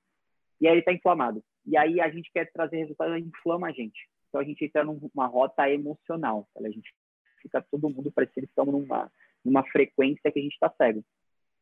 [0.61, 1.43] E aí ele está inflamado.
[1.65, 4.07] E aí a gente quer trazer resultados, inflama a gente.
[4.29, 6.47] Então a gente entra numa rota emocional.
[6.57, 6.93] A gente
[7.41, 9.11] fica todo mundo parecendo que estamos numa,
[9.43, 11.03] numa frequência que a gente está cego.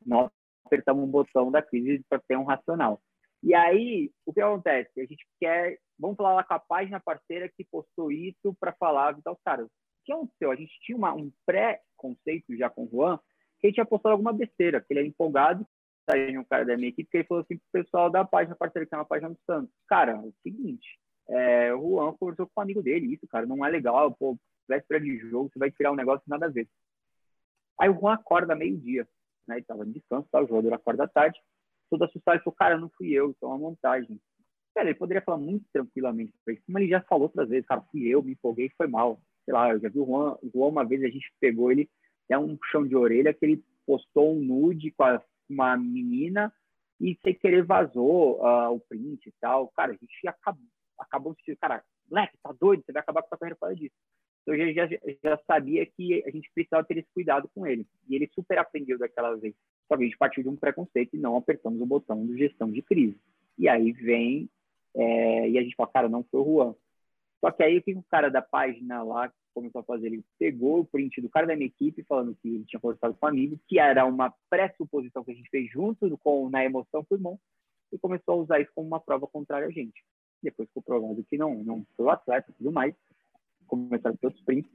[0.05, 0.29] Nós
[0.65, 3.01] apertamos um botão da crise para ter um racional.
[3.41, 5.01] E aí, o que acontece?
[5.01, 9.17] A gente quer, vamos falar lá com a página parceira que postou isso para falar,
[9.17, 9.67] então, cara,
[10.03, 10.51] que aconteceu?
[10.51, 13.19] A gente tinha uma, um pré-conceito já com o Juan,
[13.59, 15.65] que ele tinha postado alguma besteira, que ele é empolgado,
[16.09, 18.85] saiu um cara da minha equipe, que ele falou assim pro pessoal da página parceira,
[18.85, 22.59] que é uma página do Santos, cara, é o seguinte, é, o Juan conversou com
[22.59, 24.37] um amigo dele, isso, cara, não é legal, pô,
[24.67, 26.67] véspera de jogo, você vai tirar um negócio nada a ver.
[27.79, 29.07] Aí o Juan acorda meio-dia,
[29.47, 31.39] né, ele tava de descanso, tá, o jogador acorda tarde,
[31.89, 34.19] todo assustado, ele falou, cara, não fui eu, isso é uma montagem.
[34.75, 37.81] Cara, ele poderia falar muito tranquilamente para isso, como ele já falou outras vezes, cara,
[37.91, 39.21] fui eu, me empolguei, foi mal.
[39.45, 41.89] Sei lá, eu já vi o Juan, o Juan uma vez, a gente pegou ele,
[42.29, 46.53] é um chão de orelha, que ele postou um nude com a, uma menina
[46.99, 49.67] e sem querer vazou uh, o print e tal.
[49.75, 50.63] Cara, a gente acabou,
[50.97, 53.95] acabou de cara, moleque, tá doido, você vai acabar com a sua carreira causa disso.
[54.41, 57.87] Então, eu já, já, já sabia que a gente precisava ter esse cuidado com ele.
[58.09, 59.55] E ele super aprendeu daquela vez.
[59.87, 62.69] Só que a gente partiu de um preconceito e não apertamos o botão de gestão
[62.69, 63.17] de crise.
[63.57, 64.49] E aí vem,
[64.95, 66.75] é, e a gente fala, cara, não foi o Juan.
[67.43, 70.07] Só que aí o que o cara da página lá começou a fazer?
[70.07, 73.25] Ele pegou o print do cara da minha equipe, falando que ele tinha conversado com
[73.25, 77.15] um amigo, que era uma pressuposição que a gente fez junto com, na emoção com
[77.15, 77.39] o irmão,
[77.91, 80.05] e começou a usar isso como uma prova contrária a gente.
[80.41, 82.95] Depois ficou provado que não, não foi o atleta e tudo mais,
[83.67, 84.71] começaram a ter outros prints.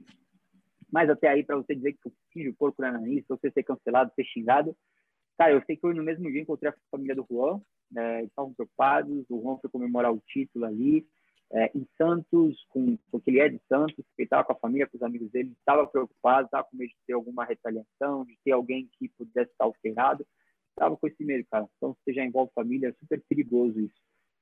[0.91, 4.11] Mas até aí, para você dizer que o filho porco era isso, você ser cancelado,
[4.15, 4.75] ser xingado,
[5.39, 8.53] Cara, eu sei que eu no mesmo dia encontrei a família do Juan, né, estavam
[8.53, 11.07] preocupados, o Juan foi comemorar o título ali,
[11.51, 14.97] é, em Santos, com, porque ele é de Santos, ele estava com a família, com
[14.97, 18.89] os amigos dele, estava preocupado, estava com medo de ter alguma retaliação, de ter alguém
[18.97, 20.25] que pudesse estar alterado,
[20.69, 21.67] estava com esse medo, cara.
[21.77, 23.95] Então, você já envolve família, é super perigoso isso.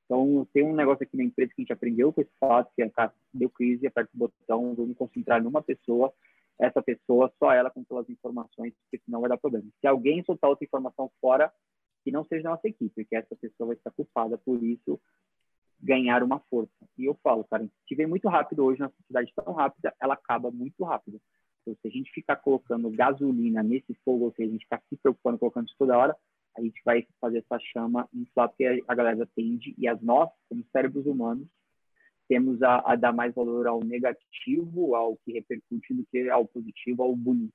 [0.05, 2.81] Então, tem um negócio aqui na empresa que a gente aprendeu com esse fato, que
[2.81, 6.13] é, cara, deu crise, aperta o botão, me concentrar numa pessoa,
[6.59, 9.65] essa pessoa, só ela com todas as informações, porque senão vai dar problema.
[9.79, 11.53] Se alguém soltar outra informação fora,
[12.03, 14.99] que não seja nossa equipe, que essa pessoa vai estar culpada por isso
[15.79, 16.71] ganhar uma força.
[16.97, 20.51] E eu falo, cara, se vem muito rápido hoje, na sociedade tão rápida, ela acaba
[20.51, 21.21] muito rápido.
[21.61, 24.97] Então, se a gente ficar colocando gasolina nesse fogo, ou seja, a gente ficar se
[24.97, 26.15] preocupando, colocando isso toda hora,
[26.57, 30.65] a gente vai fazer essa chama inflar, porque a galera tende, e as nós, como
[30.71, 31.47] cérebros humanos,
[32.27, 37.03] temos a, a, dar mais valor ao negativo, ao que repercute, do que ao positivo,
[37.03, 37.53] ao bonito.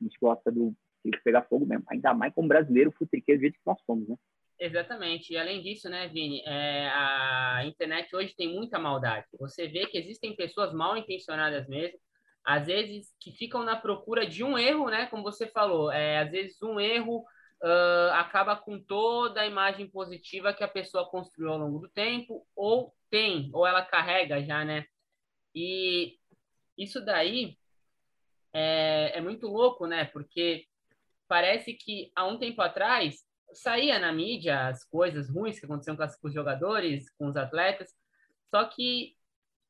[0.00, 0.74] A gente gosta do
[1.22, 4.16] pegar fogo mesmo, ainda mais com brasileiro futriqueiro do jeito que nós somos, né?
[4.64, 5.30] Exatamente.
[5.30, 9.26] E além disso, né, Vini, é, a internet hoje tem muita maldade.
[9.38, 11.98] Você vê que existem pessoas mal intencionadas mesmo,
[12.42, 15.04] às vezes que ficam na procura de um erro, né?
[15.08, 17.18] Como você falou, é, às vezes um erro
[17.62, 22.46] uh, acaba com toda a imagem positiva que a pessoa construiu ao longo do tempo,
[22.56, 24.86] ou tem, ou ela carrega já, né?
[25.54, 26.18] E
[26.78, 27.58] isso daí
[28.50, 30.06] é, é muito louco, né?
[30.06, 30.64] Porque
[31.28, 33.22] parece que há um tempo atrás
[33.54, 37.94] saía na mídia as coisas ruins que aconteciam com, os jogadores, com os atletas,
[38.50, 39.14] só que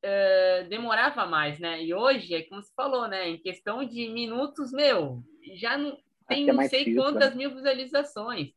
[0.04, 1.82] uh, demorava mais, né?
[1.82, 3.28] E hoje, é como você falou, né?
[3.28, 5.22] Em questão de minutos, meu,
[5.54, 7.36] já não tem é não sei quantas né?
[7.36, 8.50] mil visualizações.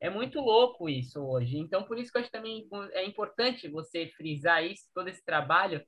[0.00, 1.58] É muito louco isso hoje.
[1.58, 5.84] Então, por isso que eu acho também é importante você frisar isso, todo esse trabalho,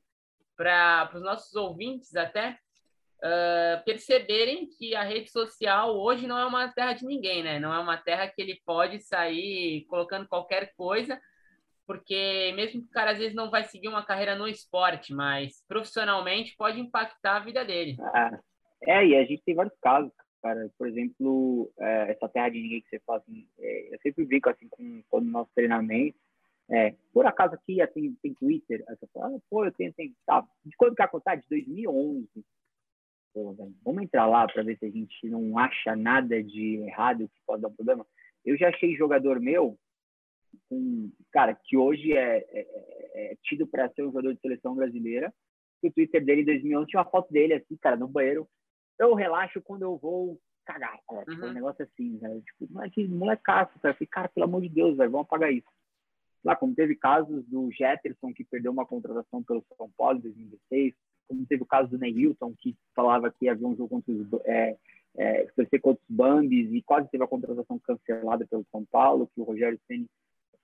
[0.57, 2.59] para os nossos ouvintes até
[3.23, 7.59] uh, perceberem que a rede social hoje não é uma terra de ninguém, né?
[7.59, 11.21] Não é uma terra que ele pode sair colocando qualquer coisa,
[11.87, 15.64] porque mesmo que o cara às vezes não vai seguir uma carreira no esporte, mas
[15.69, 17.97] profissionalmente pode impactar a vida dele.
[18.01, 18.39] Ah,
[18.83, 20.12] é, e a gente tem vários casos,
[20.43, 20.71] cara.
[20.77, 24.51] Por exemplo, é, essa terra de ninguém que você fala, assim, é, eu sempre brinco
[24.51, 26.17] assim com todo o nosso treinamento.
[26.69, 28.85] É, por acaso aqui assim, tem Twitter?
[29.12, 30.12] Fala, ah, pô, eu tenho, tenho.
[30.27, 30.45] Tá.
[30.64, 31.37] De quando que a contar?
[31.37, 32.29] De 2011.
[33.37, 37.39] Pô, vamos entrar lá para ver se a gente não acha nada de errado que
[37.47, 38.07] pode dar problema.
[38.43, 39.78] Eu já achei jogador meu
[40.70, 44.74] com cara que hoje é, é, é, é tido para ser um jogador de seleção
[44.74, 45.30] brasileira.
[45.82, 48.49] O Twitter dele em 2011 tinha uma foto dele assim, cara, no banheiro.
[48.99, 50.99] Eu relaxo quando eu vou cagar.
[51.07, 51.26] Cara.
[51.26, 51.51] Tipo, uhum.
[51.51, 52.41] Um negócio assim, né?
[52.41, 53.93] Tipo, moleque, molecaço, cara.
[53.93, 55.68] Eu falei, cara, pelo amor de Deus, velho, vamos apagar isso.
[56.43, 60.95] Lá, como teve casos do Jetterson, que perdeu uma contratação pelo São Paulo em 2016,
[61.29, 64.47] como teve o caso do Ney Hilton, que falava que havia um jogo contra os,
[64.47, 64.77] é,
[65.16, 65.47] é,
[65.81, 69.81] contra os Bambis e quase teve a contratação cancelada pelo São Paulo, que o Rogério
[69.87, 70.07] Ceni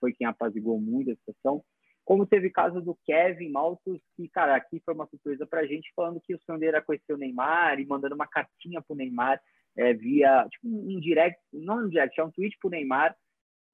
[0.00, 1.64] foi quem apaziguou muito a situação.
[2.04, 5.92] Como teve o caso do Kevin Maltos, que, cara, aqui foi uma surpresa pra gente,
[5.94, 9.40] falando que o era conhecer o Neymar e mandando uma cartinha pro Neymar
[9.76, 13.16] é, via, tipo, um direct, não um direct, é um tweet pro Neymar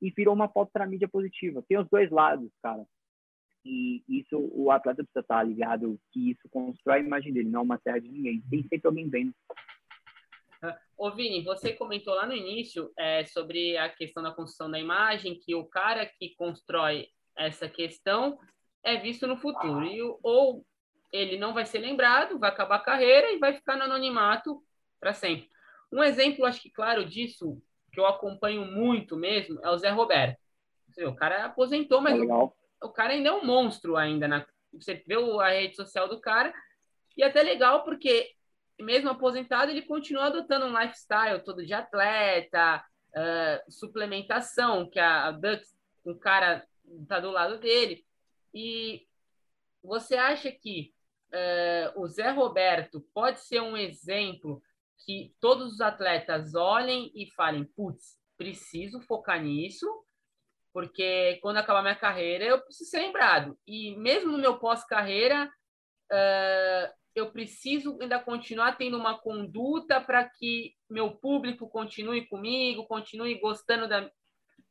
[0.00, 1.64] e virou uma foto para mídia positiva.
[1.66, 2.84] Tem os dois lados, cara.
[3.64, 7.62] E isso, o atleta precisa estar ligado que isso constrói a imagem dele, não é
[7.62, 8.42] uma terra de ninguém.
[8.48, 9.34] Tem sempre alguém vendo.
[10.96, 15.38] Ô Vini, você comentou lá no início é, sobre a questão da construção da imagem,
[15.38, 18.38] que o cara que constrói essa questão
[18.82, 19.84] é visto no futuro.
[19.84, 20.64] E, ou
[21.12, 24.62] ele não vai ser lembrado, vai acabar a carreira e vai ficar no anonimato
[24.98, 25.48] para sempre.
[25.92, 30.38] Um exemplo, acho que claro disso, que eu acompanho muito mesmo, é o Zé Roberto.
[31.06, 32.18] O cara aposentou, mas
[32.82, 34.28] o, cara ainda é um monstro ainda.
[34.28, 36.52] Na, você vê a rede social do cara
[37.16, 38.34] e é até legal porque
[38.80, 45.30] mesmo aposentado, ele continua adotando um lifestyle todo de atleta, uh, suplementação, que a, a
[45.32, 45.76] Dux,
[46.06, 46.64] um cara
[47.02, 48.04] está do lado dele.
[48.54, 49.06] E
[49.82, 50.94] você acha que
[51.32, 54.62] uh, o Zé Roberto pode ser um exemplo
[55.04, 59.86] que todos os atletas olhem e falem, putz, preciso focar nisso,
[60.78, 63.58] porque quando acabar minha carreira eu preciso ser lembrado.
[63.66, 65.50] E mesmo no meu pós-carreira,
[66.12, 73.40] uh, eu preciso ainda continuar tendo uma conduta para que meu público continue comigo, continue
[73.40, 74.08] gostando da,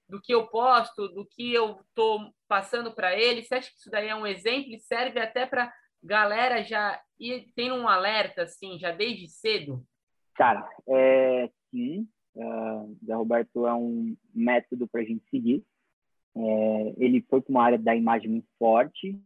[0.07, 3.45] do que eu posto, do que eu estou passando para eles.
[3.45, 5.69] Você acha que isso daí é um exemplo e serve até para
[6.01, 9.85] galera já ir tendo um alerta, assim, já desde cedo?
[10.35, 12.07] Cara, é, sim.
[12.33, 15.65] Uh, Roberto é um método para a gente seguir.
[16.39, 19.19] É, ele foi para uma área da imagem muito forte,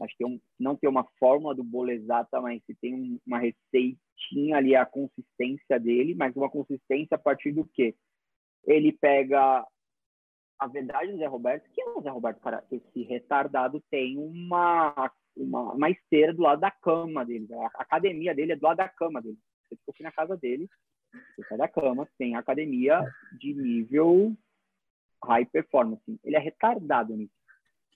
[0.00, 4.56] Acho que um, não tem uma fórmula do bolo exata, mas se tem uma receitinha
[4.56, 7.94] ali, a consistência dele, mas uma consistência a partir do quê?
[8.64, 9.66] Ele pega
[10.58, 15.12] a verdade do Zé Roberto, que é o Zé Roberto, cara, esse retardado tem uma,
[15.36, 17.46] uma, uma esteira do lado da cama dele.
[17.52, 19.38] A academia dele é do lado da cama dele.
[19.68, 20.68] Você ficou aqui na casa dele,
[21.12, 23.04] você sai da cama, tem academia
[23.38, 24.34] de nível
[25.24, 26.02] high performance.
[26.24, 27.40] Ele é retardado nisso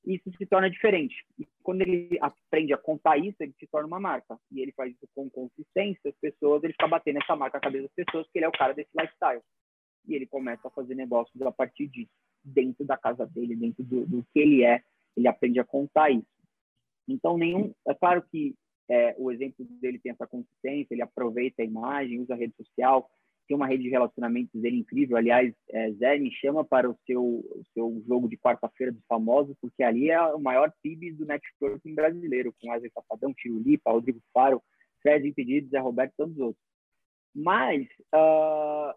[0.07, 1.15] isso se torna diferente.
[1.39, 4.39] E quando ele aprende a contar isso, ele se torna uma marca.
[4.51, 7.85] E ele faz isso com consistência, as pessoas, ele fica batendo essa marca na cabeça
[7.85, 9.41] das pessoas, que ele é o cara desse lifestyle.
[10.07, 12.13] E ele começa a fazer negócios a partir disso,
[12.45, 14.83] dentro da casa dele, dentro do, do que ele é,
[15.17, 16.27] ele aprende a contar isso.
[17.09, 17.73] Então, nenhum.
[17.87, 18.55] É claro que
[18.89, 23.09] é, o exemplo dele tem essa consistência, ele aproveita a imagem, usa a rede social,
[23.47, 25.17] tem uma rede de relacionamentos dele incrível.
[25.17, 29.57] Aliás, é, Zé, me chama para o seu, o seu jogo de quarta-feira dos famosos,
[29.61, 34.21] porque ali é o maior PIB do networking brasileiro, com Wesley Safadão, Tiro Lipa, Rodrigo
[34.33, 34.63] Faro,
[35.03, 36.65] Fred Impedido, Zé Roberto e tantos outros.
[37.35, 38.95] Mas, uh,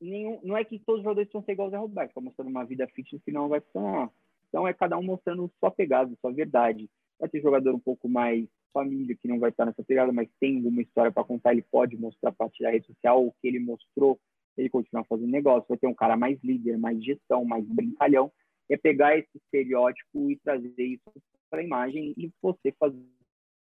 [0.00, 2.48] nenhum, não é que todos os jogadores vão ser igual ao Zé Roberto, está mostrando
[2.48, 4.10] uma vida fitness que não vai funcionar.
[4.48, 6.88] Então, é cada um mostrando sua pegada, sua verdade.
[7.18, 10.56] Vai ter jogador um pouco mais família que não vai estar nessa pegada, mas tem
[10.56, 13.58] alguma história para contar, ele pode mostrar a partir da rede social o que ele
[13.58, 14.20] mostrou,
[14.54, 15.64] ele continuar fazendo negócio.
[15.66, 18.30] Vai ter um cara mais líder, mais gestão, mais brincalhão.
[18.68, 21.10] É pegar esse estereótipo e trazer isso
[21.48, 23.02] para a imagem e você fazer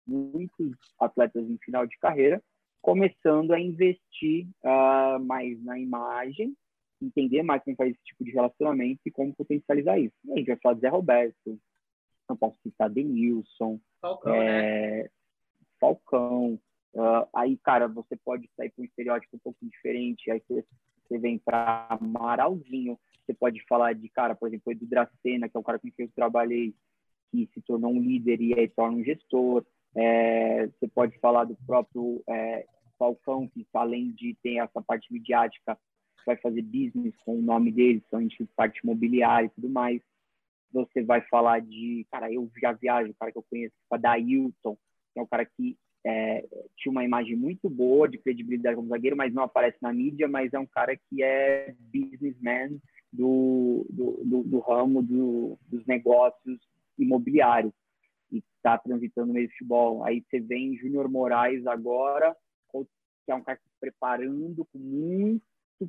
[0.06, 2.42] muitos atletas em final de carreira
[2.80, 6.54] começando a investir uh, mais na imagem,
[7.02, 10.14] entender mais como faz esse tipo de relacionamento e como potencializar isso.
[10.32, 11.60] A gente vai falar de Zé Roberto,
[12.28, 15.08] não posso citar Denilson, Falcão, é, né?
[15.80, 16.60] Falcão.
[16.94, 20.30] Uh, aí, cara, você pode sair para um estereótipo um pouco diferente.
[20.30, 20.64] Aí você
[21.08, 25.60] você vem para Amaralzinho, você pode falar de cara, por exemplo, do Dracena, que é
[25.60, 26.74] um cara com quem eu trabalhei,
[27.30, 29.64] que se tornou um líder e aí torna um gestor.
[29.94, 32.66] É, você pode falar do próprio é,
[32.98, 35.78] Falcão, que além de ter essa parte midiática,
[36.26, 40.02] vai fazer business com o nome dele, são de parte imobiliária e tudo mais.
[40.72, 44.76] Você vai falar de, cara, eu já viajo, cara que eu conheço, a Dailton,
[45.12, 46.46] que é um cara que é,
[46.76, 50.52] tinha uma imagem muito boa de credibilidade como zagueiro, mas não aparece na mídia, mas
[50.52, 52.78] é um cara que é businessman
[53.12, 56.58] do, do, do, do ramo do, dos negócios
[56.98, 57.72] imobiliários
[58.30, 60.04] e está transitando no meio futebol.
[60.04, 62.36] Aí você vem Júnior Moraes agora,
[63.28, 65.42] que é um cara que se preparando com muito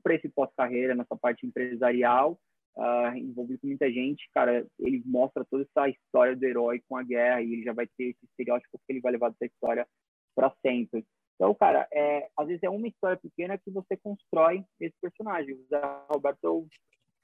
[0.04, 2.38] para esse pós-carreira, nessa parte empresarial,
[2.78, 4.30] uh, envolvido com muita gente.
[4.34, 7.88] Cara, ele mostra toda essa história do herói com a guerra e ele já vai
[7.88, 9.88] ter esse estereótipo que ele vai levar dessa história
[10.36, 11.06] para sempre.
[11.36, 15.54] Então, cara, é, às vezes é uma história pequena que você constrói esse personagem.
[15.54, 16.68] O Zé Roberto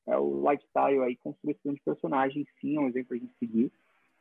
[0.07, 3.71] é o lifestyle aí, construção de personagens, sim, é um exemplo a gente seguir.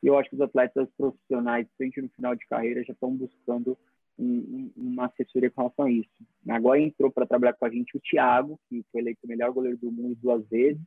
[0.02, 3.78] E eu acho que os atletas profissionais, frente no final de carreira, já estão buscando
[4.18, 6.26] um, uma assessoria com relação a isso.
[6.48, 9.78] Agora entrou para trabalhar com a gente o Thiago, que foi eleito o melhor goleiro
[9.78, 10.82] do mundo duas vezes,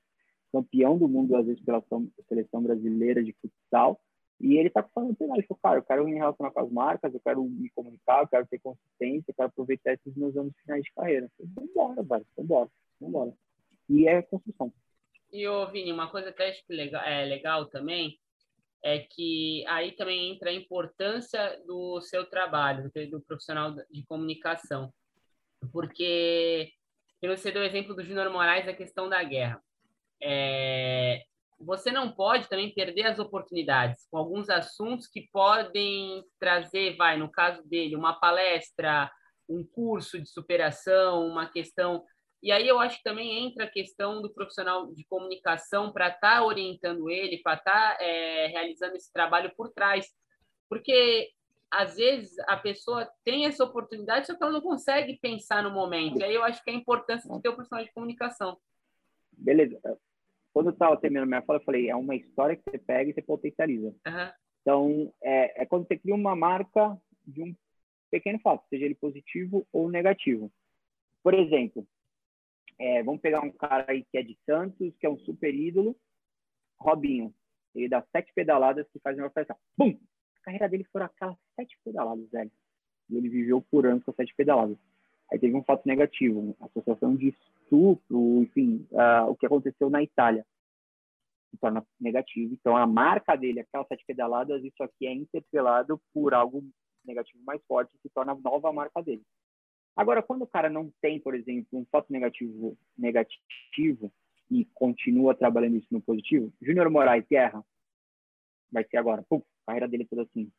[0.52, 1.84] campeão do mundo duas vezes pela
[2.28, 4.00] seleção brasileira de futsal.
[4.40, 7.20] E ele está falando ele, falou, cara, eu quero me relacionar com as marcas, eu
[7.20, 10.94] quero me comunicar, eu quero ter consistência, eu quero aproveitar esses meus anos finais de
[10.94, 11.28] carreira.
[11.40, 12.70] Vamos embora, velho, vamos
[13.02, 13.34] embora.
[13.90, 14.72] E é construção.
[15.32, 18.20] E, ô, Vini, uma coisa que acho que legal, é legal também
[18.84, 24.94] é que aí também entra a importância do seu trabalho, do profissional de comunicação.
[25.72, 26.72] Porque
[27.22, 29.62] você deu o exemplo do Júnior Moraes, a questão da guerra.
[30.22, 31.24] É,
[31.60, 37.30] você não pode também perder as oportunidades com alguns assuntos que podem trazer, vai, no
[37.32, 39.12] caso dele, uma palestra,
[39.50, 42.04] um curso de superação, uma questão
[42.42, 46.38] e aí eu acho que também entra a questão do profissional de comunicação para estar
[46.38, 50.08] tá orientando ele, para estar tá, é, realizando esse trabalho por trás.
[50.70, 51.32] Porque,
[51.72, 56.20] às vezes, a pessoa tem essa oportunidade, só que ela não consegue pensar no momento.
[56.20, 58.58] E aí eu acho que é a importância de ter o profissional de comunicação.
[59.32, 59.80] Beleza.
[60.58, 63.14] Quando eu estava terminando minha fala, eu falei, é uma história que você pega e
[63.14, 63.90] você potencializa.
[63.90, 64.32] Uhum.
[64.60, 67.56] Então, é, é quando você cria uma marca de um
[68.10, 70.52] pequeno fato, seja ele positivo ou negativo.
[71.22, 71.88] Por exemplo,
[72.80, 75.96] é, vamos pegar um cara aí que é de Santos, que é um super ídolo,
[76.80, 77.32] Robinho.
[77.76, 79.56] Ele dá sete pedaladas que faz uma festa.
[79.78, 79.96] Bum!
[80.42, 82.52] A carreira dele foram aquelas sete pedaladas, velho.
[83.12, 84.80] E ele viveu por anos com sete pedaladas.
[85.32, 87.32] Aí teve um fato negativo, associação de
[87.68, 90.46] estupro, enfim, uh, o que aconteceu na Itália.
[91.52, 92.54] Se torna negativo.
[92.54, 96.64] Então, a marca dele, aquelas sete pedaladas, isso aqui é interpelado por algo
[97.06, 99.24] negativo mais forte, se torna a nova marca dele.
[99.96, 104.12] Agora, quando o cara não tem, por exemplo, um fato negativo, negativo
[104.52, 107.64] e continua trabalhando isso no positivo, Júnior Moraes, guerra,
[108.72, 110.52] vai ser agora, pum, carreira dele toda assim.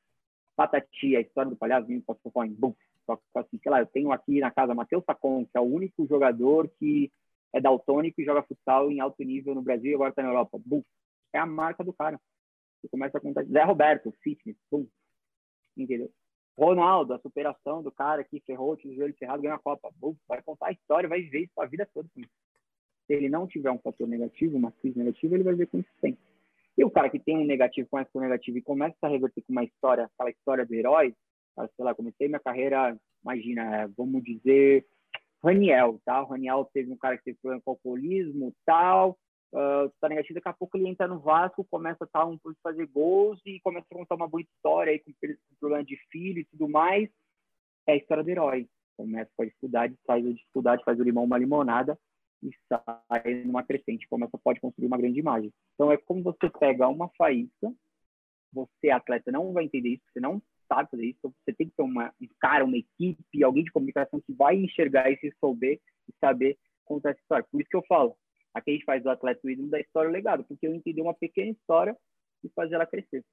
[0.56, 2.74] Patati, a história do palhaço, vinho, Postofone, bum,
[3.16, 6.06] só assim, sei lá, eu tenho aqui na casa Matheus Sacon, que é o único
[6.06, 7.10] jogador que
[7.54, 10.60] é daltônico e joga futsal em alto nível no Brasil e agora está na Europa.
[10.64, 10.82] Bum,
[11.32, 12.20] é a marca do cara.
[12.80, 13.44] Você começa a contar.
[13.44, 14.86] Zé Roberto, fitness, bum.
[15.76, 16.10] Entendeu?
[16.56, 19.90] Ronaldo, a superação do cara que ferrou, tinha o joelho ferrado, ganhou a Copa.
[20.28, 22.08] vai contar a história, vai ver isso a vida toda.
[22.14, 25.90] Se ele não tiver um fator negativo, uma crise negativa, ele vai ver com isso
[26.00, 26.20] sempre.
[26.76, 29.52] E o cara que tem um negativo, começa com negativo e começa a reverter com
[29.52, 31.14] uma história, aquela história do herói,
[31.74, 34.86] sei lá, comecei minha carreira, imagina, vamos dizer,
[35.42, 36.22] Raniel, tá?
[36.22, 39.18] O Raniel teve um cara que teve problema com alcoolismo, tal,
[39.52, 42.86] uh, tá negativo, daqui a pouco ele entra no Vasco, começa a estar um fazer
[42.86, 45.12] gols e começa a contar uma boa história aí com
[45.60, 47.08] problema de filho e tudo mais.
[47.86, 48.68] É a história do herói.
[48.96, 51.98] Começa com a dificuldade, sai da dificuldade, faz o limão uma limonada
[52.42, 54.08] e sai numa crescente.
[54.08, 55.52] Começa, pode construir uma grande imagem.
[55.74, 57.72] Então é como você pega uma faísca,
[58.52, 60.42] você atleta não vai entender isso, você não
[60.74, 64.32] fazer isso, você tem que ter uma, um cara, uma equipe, alguém de comunicação que
[64.32, 67.46] vai enxergar isso e souber e saber contar essa história.
[67.50, 68.16] Por isso que eu falo,
[68.54, 71.00] Aqui a gente faz do atleta o ídolo da história o legado, porque eu entendi
[71.00, 71.96] uma pequena história
[72.42, 73.24] e fazer ela crescer.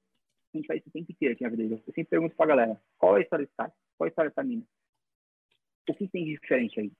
[0.54, 1.62] A gente faz isso o tempo inteiro aqui na vida.
[1.62, 3.72] Eu sempre pergunto pra galera, qual é a história desse cara?
[3.96, 4.62] Qual é a história dessa mina?
[5.88, 6.92] O que tem de diferente aí?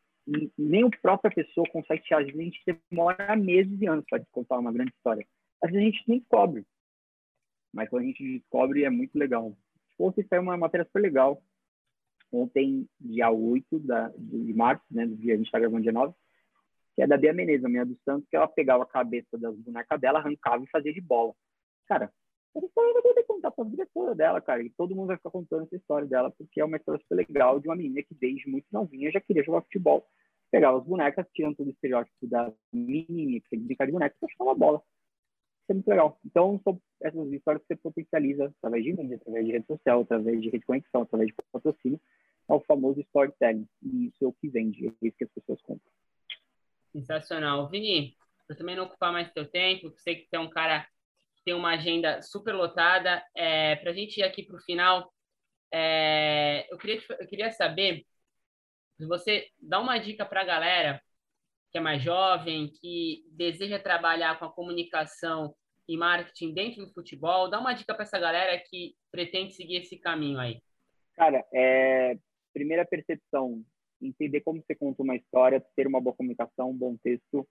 [0.58, 2.40] Nem a própria pessoa consegue te ajudar.
[2.40, 5.26] A gente demora meses e anos para contar uma grande história.
[5.62, 6.66] Às vezes a gente nem descobre.
[7.72, 9.56] Mas quando a gente descobre, é muito legal.
[9.98, 11.42] Ontem saiu uma matéria super legal.
[12.32, 16.12] Ontem, dia 8 da, de março, né, do dia, a gente está gravando dia 9,
[16.94, 19.56] que é da Bia Menezes, a minha do Santos, que ela pegava a cabeça das
[19.56, 21.32] bonecas dela, arrancava e fazia de bola.
[21.86, 22.12] Cara,
[22.56, 24.62] essa história vai poder contar pra vida toda dela, cara.
[24.62, 27.60] E todo mundo vai ficar contando essa história dela, porque é uma história super legal
[27.60, 30.06] de uma menina que desde muito novinha já queria jogar futebol.
[30.50, 34.16] pegava as bonecas, tirando todo o estereótipo da menininha que tem que brincar de boneca,
[34.20, 34.82] e achava uma bola.
[35.68, 36.18] É muito legal.
[36.24, 40.40] Então, são essas histórias que você potencializa através de mídia, através de rede social, através
[40.40, 42.00] de rede de conexão, através de patrocínio.
[42.48, 43.68] É o famoso storytelling.
[43.82, 45.90] E isso é o que vende, é isso que as pessoas compram.
[46.92, 47.68] Sensacional.
[47.68, 50.86] Vini, para também não ocupar mais teu tempo, sei que você é um cara
[51.36, 53.24] que tem uma agenda super lotada.
[53.34, 55.12] É, para a gente ir aqui para o final,
[55.72, 58.06] é, eu, queria, eu queria saber
[58.96, 61.02] se você dá uma dica para a galera
[61.76, 65.54] que é mais jovem, que deseja trabalhar com a comunicação
[65.86, 69.98] e marketing dentro do futebol, dá uma dica para essa galera que pretende seguir esse
[69.98, 70.62] caminho aí.
[71.14, 72.18] Cara, é,
[72.54, 73.62] primeira percepção,
[74.00, 77.46] entender como você conta uma história, ter uma boa comunicação, um bom texto,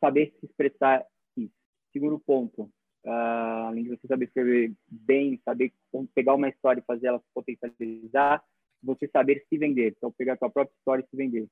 [0.00, 1.04] saber se expressar
[1.36, 1.52] isso.
[1.92, 2.62] Segundo ponto,
[3.04, 5.74] uh, além de você saber escrever bem, saber
[6.14, 8.42] pegar uma história e fazer ela se potencializar,
[8.82, 9.92] você saber se vender.
[9.94, 11.46] Então, pegar a sua própria história e se vender.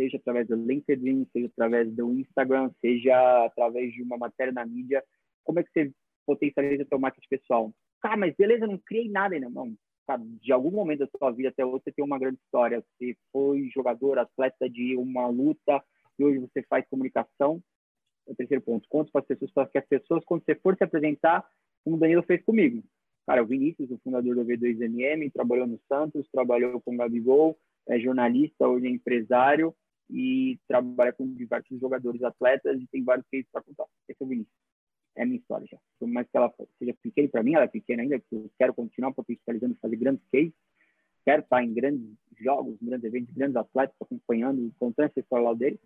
[0.00, 5.04] Seja através do LinkedIn, seja através do Instagram, seja através de uma matéria na mídia.
[5.44, 5.92] Como é que você
[6.24, 7.70] potencializa seu marketing pessoal?
[8.00, 9.50] Cara, mas beleza, não criei nada ainda.
[9.50, 9.76] Não,
[10.40, 12.82] de algum momento da sua vida até hoje você tem uma grande história.
[12.98, 15.84] Você foi jogador, atleta de uma luta
[16.18, 17.62] e hoje você faz comunicação.
[18.26, 18.88] É o terceiro ponto.
[18.88, 21.46] Conte para as pessoas, para que as pessoas, quando você for se apresentar,
[21.84, 22.82] como o Danilo fez comigo.
[23.26, 28.00] Cara, o Vinícius, o fundador do V2MM, trabalhou no Santos, trabalhou com o Gabigol, é
[28.00, 29.74] jornalista, hoje é empresário
[30.12, 33.86] e trabalha com diversos jogadores atletas e tem vários cases para contar.
[34.08, 34.60] Esse é o Vinícius
[35.16, 35.78] é a minha história já.
[35.98, 38.74] Por mais que ela seja pequena, para mim ela é pequena ainda, porque eu quero
[38.74, 40.52] continuar potencializando, fazer grandes cases,
[41.24, 45.80] quero estar em grandes jogos, grandes eventos, grandes atletas, acompanhando, contando essa história lá deles.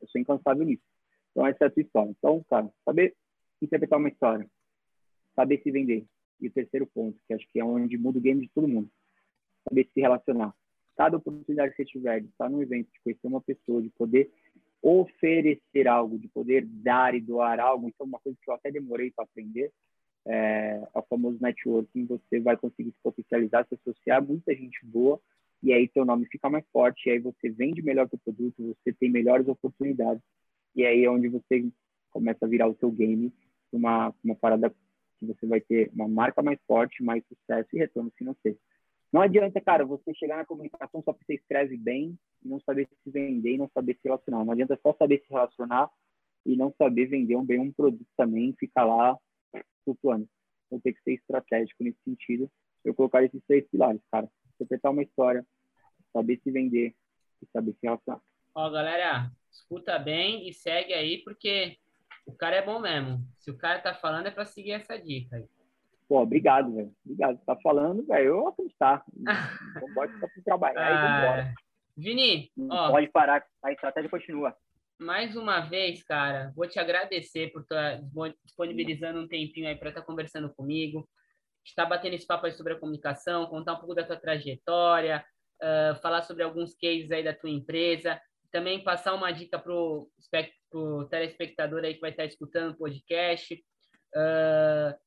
[0.00, 0.82] Eu sou incansável nisso.
[1.30, 2.10] Então, essa é a tua história.
[2.10, 3.14] Então, cara, saber
[3.60, 4.48] interpretar uma história,
[5.34, 6.04] saber se vender.
[6.40, 8.90] E o terceiro ponto, que acho que é onde muda o game de todo mundo,
[9.68, 10.54] saber se relacionar.
[10.96, 14.30] Cada oportunidade que você tiver de estar num evento, de conhecer uma pessoa, de poder
[14.82, 17.88] oferecer algo, de poder dar e doar algo.
[17.88, 19.72] É uma coisa que eu até demorei para aprender.
[20.28, 24.84] É, é, o famoso networking, você vai conseguir se potencializar, se associar a muita gente
[24.84, 25.20] boa,
[25.62, 28.92] e aí teu nome fica mais forte, e aí você vende melhor o produto, você
[28.92, 30.22] tem melhores oportunidades,
[30.74, 31.68] e aí é onde você
[32.10, 33.32] começa a virar o seu game
[33.72, 34.70] uma, uma parada
[35.18, 38.58] que você vai ter uma marca mais forte, mais sucesso e retorno financeiro.
[39.12, 43.10] Não adianta, cara, você chegar na comunicação só porque você escreve bem não saber se
[43.10, 44.44] vender e não saber se relacionar.
[44.44, 45.90] Não adianta só saber se relacionar
[46.44, 49.16] e não saber vender um bem um produto também ficar lá
[49.84, 50.28] flutuando.
[50.66, 52.50] Então tem que ser estratégico nesse sentido.
[52.84, 54.28] Eu colocar esses três pilares, cara.
[54.54, 55.46] Interpretar uma história,
[56.12, 56.94] saber se vender
[57.42, 58.20] e saber se relacionar.
[58.54, 61.76] Ó, galera, escuta bem e segue aí, porque
[62.24, 63.22] o cara é bom mesmo.
[63.38, 65.48] Se o cara tá falando, é para seguir essa dica aí.
[66.08, 66.92] Pô, obrigado, velho.
[67.04, 67.38] Obrigado.
[67.38, 68.26] Você tá falando, velho.
[68.26, 69.04] Eu vou acreditar.
[69.76, 71.54] Então pode ficar para trabalhar e vambora.
[71.96, 73.44] Vini, ó, pode parar.
[73.62, 74.54] A estratégia continua.
[74.98, 79.90] Mais uma vez, cara, vou te agradecer por estar tá disponibilizando um tempinho aí para
[79.90, 81.08] estar tá conversando comigo.
[81.64, 85.24] Estar batendo esse papo aí sobre a comunicação, contar um pouco da tua trajetória,
[85.60, 88.20] uh, falar sobre alguns cases aí da tua empresa,
[88.52, 90.08] também passar uma dica para o
[91.10, 93.54] telespectador aí que vai estar tá escutando o podcast.
[94.14, 95.05] Uh,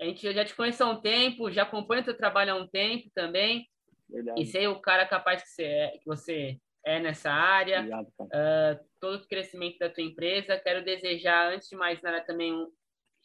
[0.00, 2.66] a gente já te conhece há um tempo, já acompanha o teu trabalho há um
[2.66, 3.68] tempo também.
[4.08, 4.42] Verdade.
[4.42, 7.78] E sei o cara capaz que você é, que você é nessa área.
[7.78, 10.58] Obrigado, uh, todo o crescimento da tua empresa.
[10.58, 12.70] Quero desejar, antes de mais nada, também um.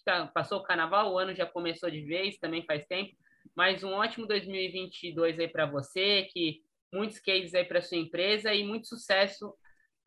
[0.05, 3.11] Tá, passou o carnaval, o ano já começou de vez, também faz tempo.
[3.53, 6.61] Mas um ótimo 2022 aí para você, que
[6.93, 9.53] muitos cases aí para sua empresa e muito sucesso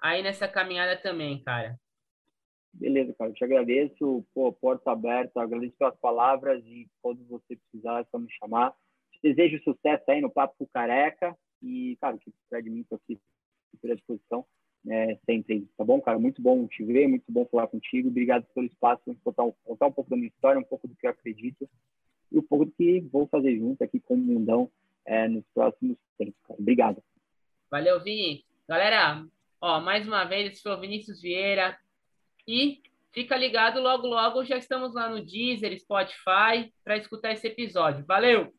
[0.00, 1.78] aí nessa caminhada também, cara.
[2.72, 3.30] Beleza, cara.
[3.30, 4.24] Eu te agradeço.
[4.34, 5.40] Pô, porta aberta.
[5.40, 8.74] Agradeço pelas palavras e quando você precisar, é só me chamar.
[9.22, 11.36] Desejo sucesso aí no Papo Careca.
[11.62, 13.20] E, cara, que precisa de mim, estou aqui
[13.84, 14.46] à disposição.
[14.88, 16.18] É, sempre, tá bom, cara?
[16.18, 18.08] Muito bom te ver, muito bom falar contigo.
[18.08, 21.06] Obrigado pelo espaço, contar um, contar um pouco da minha história, um pouco do que
[21.06, 21.68] eu acredito
[22.32, 24.70] e um pouco do que vou fazer junto aqui com o Mundão
[25.04, 26.58] é, nos próximos tempos, cara.
[26.58, 27.02] Obrigado.
[27.70, 28.44] Valeu, Vini.
[28.66, 29.26] Galera,
[29.60, 31.76] ó, mais uma vez, foi o Vinícius Vieira,
[32.50, 32.82] e
[33.12, 38.04] fica ligado, logo, logo já estamos lá no Deezer, Spotify, para escutar esse episódio.
[38.04, 38.52] Valeu!